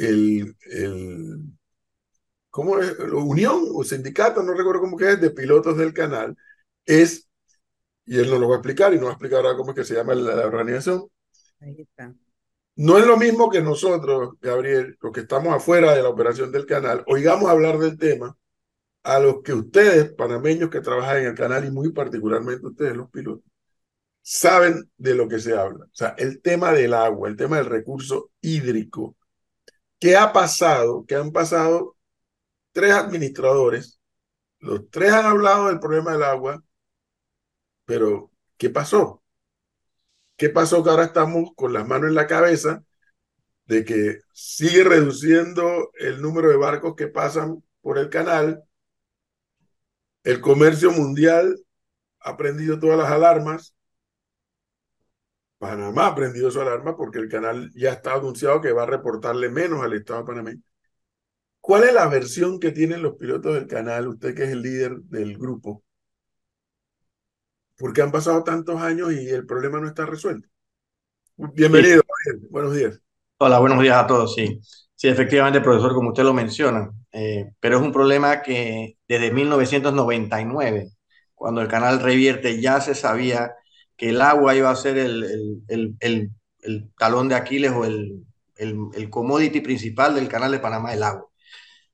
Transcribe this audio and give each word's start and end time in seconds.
el, 0.00 0.56
el 0.62 1.42
¿cómo 2.50 2.78
es? 2.78 2.98
Unión 2.98 3.64
o 3.74 3.84
sindicato, 3.84 4.42
no 4.42 4.54
recuerdo 4.54 4.80
cómo 4.80 4.96
que 4.96 5.12
es, 5.12 5.20
de 5.20 5.30
pilotos 5.30 5.76
del 5.76 5.92
canal, 5.92 6.36
es, 6.84 7.28
y 8.04 8.18
él 8.18 8.30
nos 8.30 8.40
lo 8.40 8.48
va 8.48 8.56
a 8.56 8.58
explicar 8.58 8.92
y 8.92 8.96
nos 8.96 9.06
va 9.06 9.10
a 9.10 9.12
explicar 9.12 9.44
ahora 9.44 9.56
cómo 9.56 9.70
es 9.70 9.76
que 9.76 9.84
se 9.84 9.94
llama 9.94 10.14
la, 10.14 10.34
la 10.34 10.46
organización. 10.46 11.08
Ahí 11.60 11.80
está. 11.80 12.14
No 12.76 12.98
es 12.98 13.06
lo 13.06 13.16
mismo 13.16 13.50
que 13.50 13.60
nosotros, 13.60 14.34
Gabriel, 14.40 14.96
los 15.00 15.12
que 15.12 15.20
estamos 15.20 15.54
afuera 15.54 15.94
de 15.94 16.02
la 16.02 16.08
operación 16.08 16.50
del 16.50 16.66
canal, 16.66 17.04
oigamos 17.06 17.50
hablar 17.50 17.78
del 17.78 17.98
tema 17.98 18.36
a 19.02 19.18
los 19.18 19.42
que 19.42 19.52
ustedes, 19.52 20.12
panameños 20.12 20.70
que 20.70 20.80
trabajan 20.80 21.18
en 21.18 21.26
el 21.26 21.34
canal 21.34 21.64
y 21.64 21.70
muy 21.70 21.92
particularmente 21.92 22.66
ustedes, 22.66 22.96
los 22.96 23.10
pilotos, 23.10 23.44
saben 24.22 24.90
de 24.96 25.14
lo 25.14 25.28
que 25.28 25.38
se 25.38 25.56
habla. 25.56 25.84
O 25.84 25.94
sea, 25.94 26.14
el 26.18 26.40
tema 26.40 26.72
del 26.72 26.94
agua, 26.94 27.28
el 27.28 27.36
tema 27.36 27.56
del 27.56 27.66
recurso 27.66 28.30
hídrico. 28.40 29.16
¿Qué 30.00 30.16
ha 30.16 30.32
pasado? 30.32 31.04
Que 31.06 31.14
han 31.16 31.32
pasado 31.32 31.96
tres 32.72 32.92
administradores, 32.92 34.00
los 34.60 34.90
tres 34.90 35.12
han 35.12 35.26
hablado 35.26 35.68
del 35.68 35.80
problema 35.80 36.12
del 36.12 36.24
agua, 36.24 36.64
pero 37.84 38.30
¿qué 38.56 38.70
pasó? 38.70 39.22
¿Qué 40.36 40.48
pasó 40.50 40.82
que 40.82 40.90
ahora 40.90 41.04
estamos 41.04 41.50
con 41.54 41.72
las 41.72 41.86
manos 41.86 42.08
en 42.08 42.14
la 42.14 42.26
cabeza 42.26 42.82
de 43.66 43.84
que 43.84 44.20
sigue 44.32 44.84
reduciendo 44.84 45.90
el 45.98 46.22
número 46.22 46.50
de 46.50 46.56
barcos 46.56 46.94
que 46.96 47.08
pasan 47.08 47.64
por 47.82 47.98
el 47.98 48.10
canal? 48.10 48.64
El 50.24 50.40
comercio 50.40 50.90
mundial 50.92 51.58
ha 52.20 52.36
prendido 52.36 52.78
todas 52.78 52.98
las 52.98 53.10
alarmas. 53.10 53.74
Panamá 55.60 56.06
ha 56.06 56.14
prendido 56.14 56.50
su 56.50 56.58
alarma 56.58 56.96
porque 56.96 57.18
el 57.18 57.28
canal 57.28 57.70
ya 57.74 57.92
está 57.92 58.14
anunciado 58.14 58.62
que 58.62 58.72
va 58.72 58.84
a 58.84 58.86
reportarle 58.86 59.50
menos 59.50 59.82
al 59.84 59.92
Estado 59.92 60.24
panameño. 60.24 60.62
¿Cuál 61.60 61.84
es 61.84 61.92
la 61.92 62.08
versión 62.08 62.58
que 62.58 62.72
tienen 62.72 63.02
los 63.02 63.16
pilotos 63.16 63.52
del 63.52 63.66
canal, 63.66 64.08
usted 64.08 64.34
que 64.34 64.44
es 64.44 64.48
el 64.48 64.62
líder 64.62 64.96
del 65.02 65.36
grupo? 65.36 65.84
Porque 67.76 68.00
han 68.00 68.10
pasado 68.10 68.42
tantos 68.42 68.80
años 68.80 69.12
y 69.12 69.28
el 69.28 69.44
problema 69.44 69.78
no 69.78 69.86
está 69.86 70.06
resuelto. 70.06 70.48
Bienvenido, 71.36 72.00
sí. 72.24 72.46
buenos 72.48 72.74
días. 72.74 72.98
Hola, 73.36 73.58
buenos 73.58 73.82
días 73.82 73.98
a 73.98 74.06
todos, 74.06 74.34
sí. 74.34 74.58
Sí, 74.94 75.08
efectivamente, 75.08 75.60
profesor, 75.60 75.92
como 75.92 76.08
usted 76.08 76.24
lo 76.24 76.32
menciona, 76.32 76.90
eh, 77.12 77.52
pero 77.60 77.76
es 77.76 77.82
un 77.82 77.92
problema 77.92 78.40
que 78.40 78.96
desde 79.06 79.30
1999, 79.30 80.88
cuando 81.34 81.60
el 81.60 81.68
canal 81.68 82.00
revierte, 82.00 82.62
ya 82.62 82.80
se 82.80 82.94
sabía 82.94 83.54
que 84.00 84.08
el 84.08 84.22
agua 84.22 84.54
iba 84.56 84.70
a 84.70 84.76
ser 84.76 84.96
el, 84.96 85.62
el, 85.68 85.94
el, 86.00 86.30
el 86.62 86.90
talón 86.96 87.28
de 87.28 87.34
Aquiles 87.34 87.70
o 87.72 87.84
el, 87.84 88.24
commodity 89.10 89.60
principal 89.60 90.14
del 90.14 90.26
canal 90.26 90.52
de 90.52 90.58
Panamá, 90.58 90.94
el 90.94 91.02
agua. 91.02 91.28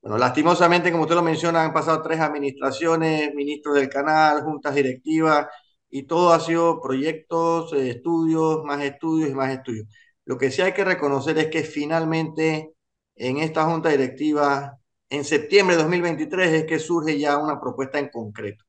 Bueno, 0.01 0.17
lastimosamente, 0.17 0.89
como 0.89 1.03
usted 1.03 1.15
lo 1.15 1.23
menciona, 1.23 1.65
han 1.65 1.73
pasado 1.73 2.01
tres 2.01 2.21
administraciones, 2.21 3.35
ministros 3.35 3.75
del 3.75 3.89
canal, 3.89 4.43
juntas 4.43 4.73
directivas, 4.73 5.47
y 5.89 6.03
todo 6.03 6.31
ha 6.31 6.39
sido 6.39 6.81
proyectos, 6.81 7.73
eh, 7.73 7.89
estudios, 7.89 8.63
más 8.63 8.81
estudios 8.83 9.29
y 9.29 9.35
más 9.35 9.51
estudios. 9.51 9.87
Lo 10.23 10.37
que 10.37 10.49
sí 10.49 10.61
hay 10.61 10.73
que 10.73 10.85
reconocer 10.85 11.37
es 11.39 11.47
que 11.47 11.63
finalmente 11.63 12.73
en 13.15 13.39
esta 13.39 13.65
junta 13.65 13.89
directiva, 13.89 14.79
en 15.09 15.25
septiembre 15.25 15.75
de 15.75 15.83
2023, 15.83 16.53
es 16.53 16.65
que 16.67 16.79
surge 16.79 17.19
ya 17.19 17.37
una 17.37 17.59
propuesta 17.59 17.99
en 17.99 18.07
concreto. 18.09 18.63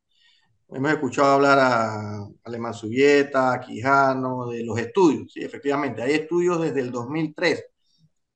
Hemos 0.71 0.93
escuchado 0.93 1.33
hablar 1.33 1.59
a 1.59 2.27
Alemán 2.45 2.75
Subieta, 2.75 3.53
a 3.55 3.61
Quijano, 3.61 4.49
de 4.51 4.65
los 4.65 4.79
estudios. 4.79 5.33
Sí, 5.33 5.43
efectivamente, 5.43 6.03
hay 6.03 6.13
estudios 6.13 6.61
desde 6.61 6.81
el 6.81 6.91
2003, 6.93 7.65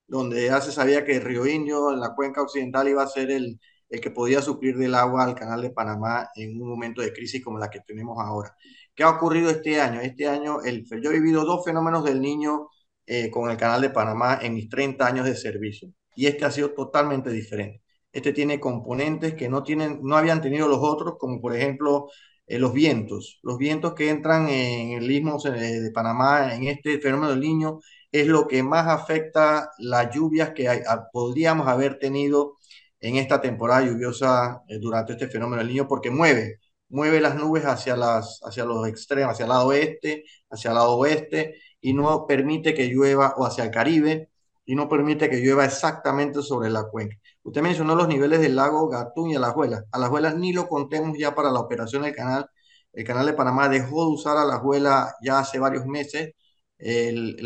donde 0.06 0.46
ya 0.46 0.60
se 0.60 0.72
sabía 0.72 1.04
que 1.04 1.16
el 1.16 1.22
Río 1.22 1.46
Indio, 1.46 1.92
en 1.92 2.00
la 2.00 2.14
cuenca 2.14 2.42
occidental, 2.42 2.88
iba 2.88 3.02
a 3.02 3.06
ser 3.06 3.30
el, 3.30 3.60
el 3.88 4.00
que 4.00 4.10
podía 4.10 4.42
suplir 4.42 4.76
del 4.78 4.94
agua 4.94 5.24
al 5.24 5.34
canal 5.34 5.62
de 5.62 5.70
Panamá 5.70 6.28
en 6.34 6.60
un 6.60 6.68
momento 6.68 7.02
de 7.02 7.12
crisis 7.12 7.44
como 7.44 7.58
la 7.58 7.70
que 7.70 7.80
tenemos 7.80 8.18
ahora. 8.18 8.56
¿Qué 8.94 9.02
ha 9.04 9.10
ocurrido 9.10 9.50
este 9.50 9.80
año? 9.80 10.00
Este 10.00 10.28
año 10.28 10.58
yo 11.02 11.10
he 11.10 11.14
vivido 11.20 11.44
dos 11.44 11.64
fenómenos 11.64 12.04
del 12.04 12.20
niño 12.20 12.68
eh, 13.06 13.30
con 13.30 13.50
el 13.50 13.56
canal 13.58 13.80
de 13.82 13.90
Panamá 13.90 14.38
en 14.42 14.54
mis 14.54 14.68
30 14.68 15.06
años 15.06 15.26
de 15.26 15.36
servicio 15.36 15.90
y 16.16 16.26
este 16.26 16.44
ha 16.44 16.50
sido 16.50 16.70
totalmente 16.72 17.30
diferente. 17.30 17.81
Este 18.12 18.32
tiene 18.32 18.60
componentes 18.60 19.34
que 19.34 19.48
no, 19.48 19.62
tienen, 19.62 20.00
no 20.02 20.16
habían 20.16 20.42
tenido 20.42 20.68
los 20.68 20.80
otros, 20.82 21.14
como 21.18 21.40
por 21.40 21.56
ejemplo 21.56 22.08
eh, 22.46 22.58
los 22.58 22.72
vientos. 22.72 23.38
Los 23.42 23.58
vientos 23.58 23.94
que 23.94 24.10
entran 24.10 24.48
en 24.48 24.92
el 25.02 25.10
istmo 25.10 25.38
eh, 25.44 25.50
de 25.80 25.90
Panamá 25.92 26.54
en 26.54 26.64
este 26.64 26.98
fenómeno 27.00 27.30
del 27.30 27.40
niño 27.40 27.80
es 28.10 28.26
lo 28.26 28.46
que 28.48 28.62
más 28.62 28.86
afecta 28.88 29.70
las 29.78 30.14
lluvias 30.14 30.50
que 30.50 30.68
hay, 30.68 30.80
podríamos 31.12 31.66
haber 31.68 31.98
tenido 31.98 32.58
en 33.00 33.16
esta 33.16 33.40
temporada 33.40 33.86
lluviosa 33.86 34.62
eh, 34.68 34.78
durante 34.78 35.12
este 35.14 35.28
fenómeno 35.28 35.58
del 35.62 35.68
niño 35.68 35.88
porque 35.88 36.10
mueve, 36.10 36.60
mueve 36.88 37.20
las 37.20 37.34
nubes 37.36 37.64
hacia, 37.64 37.96
las, 37.96 38.40
hacia 38.44 38.64
los 38.64 38.86
extremos, 38.88 39.32
hacia 39.32 39.44
el 39.44 39.48
lado 39.50 39.68
oeste, 39.68 40.24
hacia 40.50 40.68
el 40.70 40.74
lado 40.76 40.96
oeste 40.96 41.56
y 41.80 41.92
no 41.94 42.26
permite 42.26 42.74
que 42.74 42.86
llueva 42.88 43.34
o 43.36 43.44
hacia 43.46 43.64
el 43.64 43.70
Caribe 43.70 44.30
y 44.72 44.74
no 44.74 44.88
permite 44.88 45.28
que 45.28 45.36
llueva 45.36 45.66
exactamente 45.66 46.40
sobre 46.42 46.70
la 46.70 46.84
cuenca. 46.84 47.18
Usted 47.42 47.60
mencionó 47.60 47.94
los 47.94 48.08
niveles 48.08 48.40
del 48.40 48.56
lago 48.56 48.88
Gatún 48.88 49.28
y 49.30 49.34
Alajuela. 49.34 49.84
Alajuela 49.92 50.32
ni 50.32 50.54
lo 50.54 50.66
contemos 50.66 51.18
ya 51.18 51.34
para 51.34 51.50
la 51.52 51.60
operación 51.60 52.04
del 52.04 52.14
canal. 52.14 52.46
El 52.94 53.04
canal 53.04 53.26
de 53.26 53.34
Panamá 53.34 53.68
dejó 53.68 54.06
de 54.06 54.12
usar 54.14 54.38
Alajuela 54.38 55.14
ya 55.22 55.40
hace 55.40 55.58
varios 55.58 55.84
meses. 55.84 56.32
El, 56.78 57.36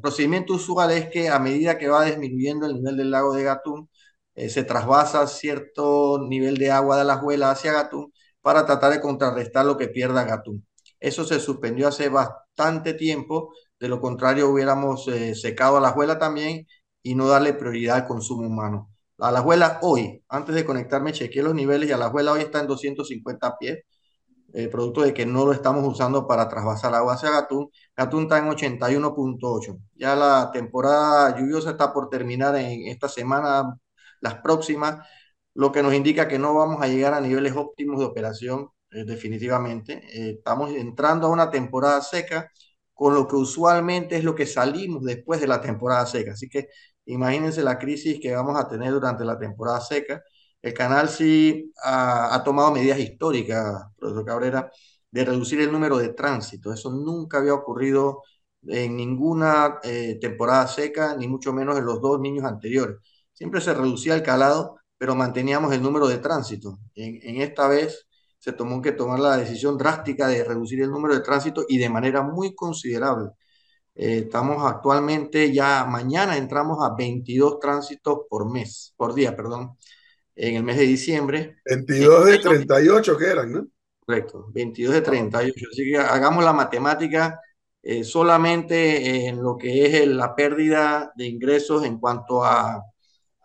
procedimiento 0.00 0.54
usual 0.54 0.92
es 0.92 1.08
que 1.10 1.28
a 1.28 1.40
medida 1.40 1.76
que 1.76 1.88
va 1.88 2.04
disminuyendo 2.04 2.66
el 2.66 2.74
nivel 2.74 2.96
del 2.96 3.10
lago 3.10 3.34
de 3.34 3.42
Gatún, 3.42 3.90
eh, 4.36 4.48
se 4.48 4.62
trasvasa 4.62 5.26
cierto 5.26 6.20
nivel 6.28 6.56
de 6.56 6.70
agua 6.70 6.98
de 6.98 7.04
la 7.04 7.14
Alajuela 7.14 7.50
hacia 7.50 7.72
Gatún 7.72 8.12
para 8.40 8.64
tratar 8.64 8.92
de 8.92 9.00
contrarrestar 9.00 9.66
lo 9.66 9.76
que 9.76 9.88
pierda 9.88 10.22
Gatún. 10.22 10.64
Eso 11.00 11.24
se 11.24 11.40
suspendió 11.40 11.88
hace 11.88 12.08
bastante 12.08 12.94
tiempo, 12.94 13.52
de 13.80 13.88
lo 13.88 14.00
contrario 14.00 14.48
hubiéramos 14.50 15.08
eh, 15.08 15.34
secado 15.34 15.76
a 15.76 15.80
la 15.80 15.88
Alajuela 15.88 16.18
también 16.18 16.66
y 17.02 17.14
no 17.14 17.28
darle 17.28 17.54
prioridad 17.54 17.96
al 17.96 18.06
consumo 18.06 18.46
humano. 18.46 18.90
A 19.18 19.24
la 19.32 19.38
Alajuela 19.38 19.78
hoy, 19.82 20.22
antes 20.28 20.54
de 20.54 20.64
conectarme, 20.64 21.12
chequeé 21.12 21.42
los 21.42 21.54
niveles 21.54 21.88
y 21.88 21.92
a 21.92 21.96
la 21.96 22.06
Alajuela 22.06 22.32
hoy 22.32 22.42
está 22.42 22.60
en 22.60 22.66
250 22.68 23.58
pies, 23.58 23.80
eh, 24.52 24.68
producto 24.68 25.02
de 25.02 25.14
que 25.14 25.26
no 25.26 25.44
lo 25.44 25.52
estamos 25.52 25.86
usando 25.86 26.26
para 26.26 26.48
trasvasar 26.48 26.94
agua 26.94 27.14
hacia 27.14 27.30
Gatún. 27.30 27.70
Gatún 27.96 28.24
está 28.24 28.38
en 28.38 28.48
81.8. 28.48 29.78
Ya 29.94 30.16
la 30.16 30.50
temporada 30.52 31.38
lluviosa 31.38 31.70
está 31.70 31.92
por 31.92 32.08
terminar 32.10 32.56
en 32.56 32.88
esta 32.88 33.08
semana, 33.08 33.76
las 34.20 34.34
próximas, 34.36 35.06
lo 35.54 35.72
que 35.72 35.82
nos 35.82 35.94
indica 35.94 36.28
que 36.28 36.38
no 36.38 36.54
vamos 36.54 36.82
a 36.82 36.88
llegar 36.88 37.14
a 37.14 37.20
niveles 37.20 37.54
óptimos 37.56 37.98
de 38.00 38.06
operación 38.06 38.68
eh, 38.90 39.04
definitivamente. 39.04 40.02
Eh, 40.12 40.30
estamos 40.38 40.70
entrando 40.72 41.26
a 41.26 41.30
una 41.30 41.50
temporada 41.50 42.00
seca, 42.02 42.50
con 43.00 43.14
lo 43.14 43.26
que 43.26 43.36
usualmente 43.36 44.16
es 44.18 44.24
lo 44.24 44.34
que 44.34 44.44
salimos 44.46 45.02
después 45.02 45.40
de 45.40 45.46
la 45.46 45.58
temporada 45.62 46.04
seca. 46.04 46.32
Así 46.32 46.50
que 46.50 46.68
imagínense 47.06 47.62
la 47.62 47.78
crisis 47.78 48.20
que 48.20 48.34
vamos 48.34 48.60
a 48.60 48.68
tener 48.68 48.92
durante 48.92 49.24
la 49.24 49.38
temporada 49.38 49.80
seca. 49.80 50.22
El 50.60 50.74
canal 50.74 51.08
sí 51.08 51.72
ha, 51.82 52.42
tomado 52.44 52.70
medidas 52.72 52.98
históricas, 52.98 53.86
profesor 53.96 54.26
Cabrera, 54.26 54.70
de 55.10 55.24
reducir 55.24 55.62
el 55.62 55.72
número 55.72 55.96
de 55.96 56.10
tránsito. 56.10 56.74
Eso 56.74 56.90
nunca 56.90 57.38
había 57.38 57.54
ocurrido 57.54 58.22
en 58.66 58.96
ninguna 58.98 59.78
eh, 59.82 60.18
temporada 60.20 60.66
seca, 60.66 61.16
ni 61.16 61.26
mucho 61.26 61.54
menos 61.54 61.78
en 61.78 61.86
los 61.86 62.02
dos 62.02 62.20
niños 62.20 62.44
anteriores. 62.44 62.98
Siempre 63.32 63.62
se 63.62 63.72
reducía 63.72 64.14
el 64.14 64.22
calado, 64.22 64.76
pero 64.98 65.14
manteníamos 65.14 65.72
el 65.72 65.80
número 65.82 66.06
de 66.06 66.18
tránsito. 66.18 66.78
En, 66.94 67.18
en 67.22 67.40
esta 67.40 67.66
vez 67.66 68.09
se 68.40 68.52
tomó 68.52 68.82
que 68.82 68.92
tomar 68.92 69.20
la 69.20 69.36
decisión 69.36 69.78
drástica 69.78 70.26
de 70.26 70.42
reducir 70.42 70.82
el 70.82 70.90
número 70.90 71.14
de 71.14 71.20
tránsito 71.20 71.64
y 71.68 71.78
de 71.78 71.88
manera 71.88 72.22
muy 72.22 72.54
considerable. 72.54 73.30
Eh, 73.94 74.22
estamos 74.24 74.64
actualmente 74.64 75.52
ya, 75.52 75.84
mañana 75.84 76.36
entramos 76.36 76.78
a 76.82 76.96
22 76.96 77.60
tránsitos 77.60 78.20
por 78.28 78.50
mes, 78.50 78.94
por 78.96 79.14
día, 79.14 79.36
perdón, 79.36 79.76
en 80.34 80.56
el 80.56 80.64
mes 80.64 80.78
de 80.78 80.84
diciembre. 80.84 81.56
22 81.66 82.26
de 82.26 82.38
38 82.38 83.16
que 83.16 83.26
eran, 83.26 83.52
¿no? 83.52 83.66
Correcto, 84.04 84.46
22 84.52 84.94
de 84.94 85.02
38. 85.02 85.66
Así 85.70 85.84
que 85.84 85.98
hagamos 85.98 86.42
la 86.42 86.52
matemática 86.52 87.38
eh, 87.82 88.02
solamente 88.02 89.26
en 89.28 89.40
lo 89.40 89.56
que 89.56 89.86
es 89.86 90.06
la 90.08 90.34
pérdida 90.34 91.12
de 91.14 91.26
ingresos 91.26 91.84
en 91.84 92.00
cuanto 92.00 92.42
a 92.42 92.82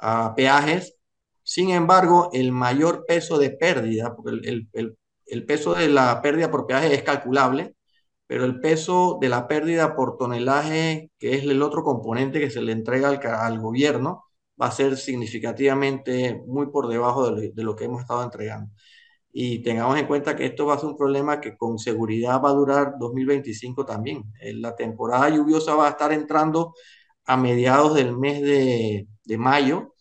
a 0.05 0.33
peajes. 0.35 0.94
Sin 1.45 1.69
embargo, 1.71 2.29
el 2.33 2.51
mayor 2.51 3.05
peso 3.07 3.37
de 3.37 3.51
pérdida, 3.51 4.15
porque 4.15 4.31
el, 4.31 4.69
el, 4.73 4.97
el, 5.27 5.45
peso 5.45 5.75
de 5.75 5.89
la 5.89 6.21
pérdida 6.21 6.51
por 6.51 6.67
peaje 6.67 6.93
es 6.95 7.03
calculable, 7.03 7.75
pero 8.27 8.45
el 8.45 8.59
peso 8.59 9.19
de 9.21 9.29
la 9.29 9.47
pérdida 9.47 9.95
por 9.95 10.17
tonelaje, 10.17 11.11
que 11.19 11.35
es 11.35 11.43
el 11.43 11.61
otro 11.61 11.83
componente 11.83 12.39
que 12.39 12.49
se 12.49 12.61
le 12.61 12.71
entrega 12.71 13.09
al, 13.09 13.19
al 13.27 13.59
gobierno, 13.59 14.23
va 14.61 14.67
a 14.67 14.71
ser 14.71 14.97
significativamente 14.97 16.41
muy 16.47 16.67
por 16.71 16.87
debajo 16.87 17.25
de 17.25 17.31
lo, 17.49 17.53
de 17.53 17.63
lo, 17.63 17.75
que 17.75 17.85
hemos 17.85 18.01
estado 18.01 18.23
entregando. 18.23 18.71
Y 19.31 19.59
tengamos 19.63 19.99
en 19.99 20.07
cuenta 20.07 20.35
que 20.35 20.45
esto 20.45 20.65
va 20.65 20.75
a 20.75 20.79
ser 20.79 20.89
un 20.89 20.97
problema 20.97 21.41
que 21.41 21.57
con 21.57 21.77
seguridad 21.79 22.41
va 22.41 22.49
a 22.51 22.53
durar 22.53 22.93
2025 22.99 23.85
también. 23.85 24.23
La 24.41 24.75
temporada 24.75 25.29
lluviosa 25.29 25.75
va 25.75 25.87
a 25.87 25.91
estar 25.91 26.13
entrando 26.13 26.73
a 27.25 27.37
mediados 27.37 27.95
del 27.95 28.17
mes 28.17 28.41
de, 28.41 29.07
de 29.25 29.37
mayo, 29.37 29.94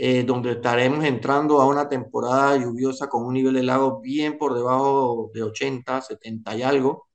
eh, 0.00 0.22
donde 0.22 0.52
estaremos 0.52 1.04
entrando 1.04 1.60
a 1.60 1.66
una 1.66 1.88
temporada 1.88 2.56
lluviosa 2.56 3.08
con 3.08 3.24
un 3.24 3.34
nivel 3.34 3.54
de 3.54 3.64
lago 3.64 4.00
bien 4.00 4.38
por 4.38 4.54
debajo 4.54 5.30
de 5.34 5.42
80, 5.42 6.00
70 6.02 6.56
y 6.56 6.62
algo. 6.62 7.08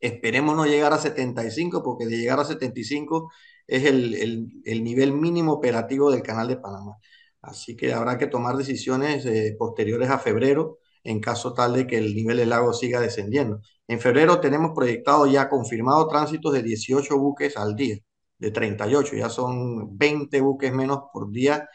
Esperemos 0.00 0.56
no 0.56 0.66
llegar 0.66 0.92
a 0.92 0.98
75, 0.98 1.82
porque 1.82 2.06
de 2.06 2.18
llegar 2.18 2.40
a 2.40 2.44
75 2.44 3.30
es 3.68 3.84
el, 3.84 4.14
el, 4.14 4.48
el 4.64 4.84
nivel 4.84 5.12
mínimo 5.12 5.52
operativo 5.52 6.10
del 6.10 6.22
Canal 6.22 6.48
de 6.48 6.56
Panamá. 6.58 6.96
Así 7.40 7.76
que 7.76 7.92
habrá 7.92 8.18
que 8.18 8.26
tomar 8.26 8.56
decisiones 8.56 9.24
eh, 9.26 9.54
posteriores 9.58 10.10
a 10.10 10.18
febrero 10.18 10.78
en 11.04 11.20
caso 11.20 11.54
tal 11.54 11.74
de 11.74 11.86
que 11.86 11.98
el 11.98 12.14
nivel 12.16 12.38
del 12.38 12.50
lago 12.50 12.72
siga 12.72 13.00
descendiendo. 13.00 13.60
En 13.86 14.00
febrero 14.00 14.40
tenemos 14.40 14.72
proyectado 14.74 15.26
ya 15.28 15.48
confirmado 15.48 16.08
tránsitos 16.08 16.52
de 16.52 16.62
18 16.64 17.16
buques 17.16 17.56
al 17.56 17.76
día, 17.76 17.98
de 18.38 18.50
38, 18.50 19.16
ya 19.16 19.28
son 19.30 19.96
20 19.96 20.40
buques 20.40 20.72
menos 20.72 21.02
por 21.12 21.30
día 21.30 21.68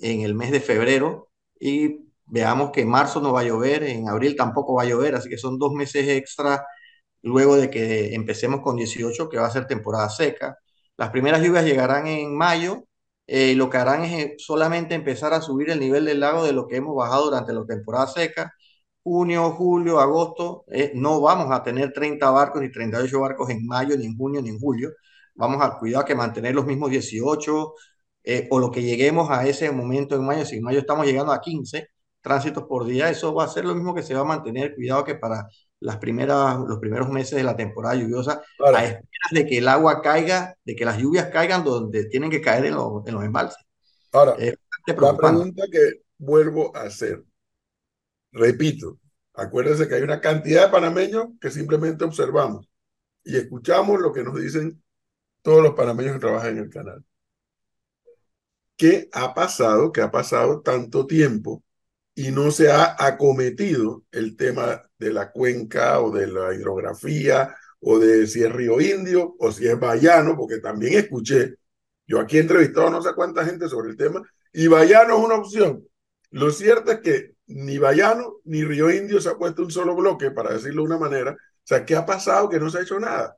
en 0.00 0.22
el 0.22 0.34
mes 0.34 0.50
de 0.50 0.60
febrero 0.60 1.30
y 1.58 2.10
veamos 2.26 2.70
que 2.72 2.82
en 2.82 2.88
marzo 2.88 3.20
no 3.20 3.32
va 3.32 3.40
a 3.40 3.44
llover, 3.44 3.82
en 3.84 4.08
abril 4.08 4.36
tampoco 4.36 4.74
va 4.74 4.82
a 4.82 4.86
llover, 4.86 5.14
así 5.14 5.28
que 5.28 5.38
son 5.38 5.58
dos 5.58 5.72
meses 5.72 6.08
extra 6.08 6.64
luego 7.22 7.56
de 7.56 7.70
que 7.70 8.14
empecemos 8.14 8.60
con 8.62 8.76
18, 8.76 9.28
que 9.28 9.38
va 9.38 9.46
a 9.46 9.50
ser 9.50 9.66
temporada 9.66 10.08
seca. 10.10 10.58
Las 10.96 11.10
primeras 11.10 11.42
lluvias 11.42 11.64
llegarán 11.64 12.06
en 12.06 12.36
mayo 12.36 12.84
eh, 13.32 13.54
lo 13.54 13.70
que 13.70 13.76
harán 13.78 14.02
es 14.04 14.12
eh, 14.12 14.34
solamente 14.38 14.94
empezar 14.96 15.32
a 15.32 15.40
subir 15.40 15.70
el 15.70 15.78
nivel 15.78 16.04
del 16.04 16.18
lago 16.18 16.44
de 16.44 16.52
lo 16.52 16.66
que 16.66 16.76
hemos 16.76 16.96
bajado 16.96 17.26
durante 17.26 17.52
la 17.52 17.64
temporada 17.64 18.08
seca. 18.08 18.52
Junio, 19.04 19.52
julio, 19.52 20.00
agosto, 20.00 20.64
eh, 20.68 20.90
no 20.96 21.20
vamos 21.20 21.46
a 21.52 21.62
tener 21.62 21.92
30 21.92 22.28
barcos 22.30 22.60
ni 22.60 22.72
38 22.72 23.20
barcos 23.20 23.48
en 23.50 23.64
mayo, 23.66 23.96
ni 23.96 24.06
en 24.06 24.16
junio, 24.16 24.42
ni 24.42 24.48
en 24.50 24.58
julio. 24.58 24.90
Vamos 25.36 25.62
a 25.62 25.78
cuidar 25.78 26.04
que 26.04 26.14
mantener 26.16 26.56
los 26.56 26.66
mismos 26.66 26.90
18 26.90 27.74
o 28.50 28.58
lo 28.58 28.70
que 28.70 28.82
lleguemos 28.82 29.30
a 29.30 29.46
ese 29.46 29.70
momento 29.70 30.14
en 30.14 30.24
mayo. 30.24 30.44
Si 30.44 30.56
en 30.56 30.62
mayo 30.62 30.80
estamos 30.80 31.06
llegando 31.06 31.32
a 31.32 31.40
15 31.40 31.88
tránsitos 32.20 32.64
por 32.64 32.84
día, 32.84 33.10
eso 33.10 33.34
va 33.34 33.44
a 33.44 33.48
ser 33.48 33.64
lo 33.64 33.74
mismo 33.74 33.94
que 33.94 34.02
se 34.02 34.14
va 34.14 34.20
a 34.20 34.24
mantener. 34.24 34.74
Cuidado 34.74 35.04
que 35.04 35.14
para 35.14 35.48
las 35.80 35.96
primeras, 35.96 36.58
los 36.58 36.78
primeros 36.78 37.08
meses 37.08 37.36
de 37.36 37.42
la 37.42 37.56
temporada 37.56 37.94
lluviosa, 37.94 38.42
a 38.58 38.84
esperas 38.84 39.30
de 39.32 39.46
que 39.46 39.58
el 39.58 39.68
agua 39.68 40.02
caiga, 40.02 40.54
de 40.64 40.76
que 40.76 40.84
las 40.84 40.98
lluvias 40.98 41.26
caigan 41.26 41.64
donde 41.64 42.04
tienen 42.04 42.30
que 42.30 42.40
caer 42.40 42.66
en, 42.66 42.74
los, 42.74 43.06
en 43.06 43.14
los 43.14 43.24
embalses. 43.24 43.64
Ahora, 44.12 44.34
eh, 44.38 44.56
la 44.86 45.16
pregunta 45.16 45.64
que 45.70 46.02
vuelvo 46.18 46.76
a 46.76 46.82
hacer, 46.82 47.24
repito, 48.32 48.98
acuérdense 49.34 49.88
que 49.88 49.94
hay 49.94 50.02
una 50.02 50.20
cantidad 50.20 50.66
de 50.66 50.72
panameños 50.72 51.28
que 51.40 51.50
simplemente 51.50 52.04
observamos 52.04 52.68
y 53.24 53.36
escuchamos 53.36 54.00
lo 54.00 54.12
que 54.12 54.22
nos 54.22 54.38
dicen 54.38 54.82
todos 55.42 55.62
los 55.62 55.74
panameños 55.74 56.14
que 56.14 56.20
trabajan 56.20 56.58
en 56.58 56.64
el 56.64 56.70
canal. 56.70 57.04
¿Qué 58.80 59.10
ha 59.12 59.34
pasado? 59.34 59.92
¿Qué 59.92 60.00
ha 60.00 60.10
pasado 60.10 60.62
tanto 60.62 61.06
tiempo 61.06 61.62
y 62.14 62.30
no 62.30 62.50
se 62.50 62.70
ha 62.72 62.96
acometido 62.98 64.04
el 64.10 64.38
tema 64.38 64.82
de 64.98 65.12
la 65.12 65.32
cuenca 65.32 66.00
o 66.00 66.10
de 66.10 66.26
la 66.26 66.54
hidrografía 66.54 67.54
o 67.80 67.98
de 67.98 68.26
si 68.26 68.42
es 68.42 68.50
río 68.50 68.80
indio 68.80 69.36
o 69.38 69.52
si 69.52 69.66
es 69.68 69.78
vallano, 69.78 70.34
porque 70.34 70.60
también 70.60 70.94
escuché, 70.94 71.56
yo 72.06 72.20
aquí 72.20 72.38
he 72.38 72.40
entrevistado 72.40 72.88
no 72.88 73.02
sé 73.02 73.10
cuánta 73.14 73.44
gente 73.44 73.68
sobre 73.68 73.90
el 73.90 73.98
tema, 73.98 74.22
y 74.50 74.66
vallano 74.66 75.18
es 75.18 75.24
una 75.26 75.34
opción. 75.34 75.86
Lo 76.30 76.50
cierto 76.50 76.92
es 76.92 77.00
que 77.00 77.34
ni 77.48 77.76
vallano 77.76 78.36
ni 78.44 78.64
río 78.64 78.90
indio 78.90 79.20
se 79.20 79.28
ha 79.28 79.36
puesto 79.36 79.62
un 79.62 79.70
solo 79.70 79.94
bloque, 79.94 80.30
para 80.30 80.54
decirlo 80.54 80.84
de 80.84 80.88
una 80.88 80.98
manera. 80.98 81.32
O 81.32 81.36
sea, 81.64 81.84
¿qué 81.84 81.96
ha 81.96 82.06
pasado 82.06 82.48
que 82.48 82.58
no 82.58 82.70
se 82.70 82.78
ha 82.78 82.82
hecho 82.82 82.98
nada? 82.98 83.36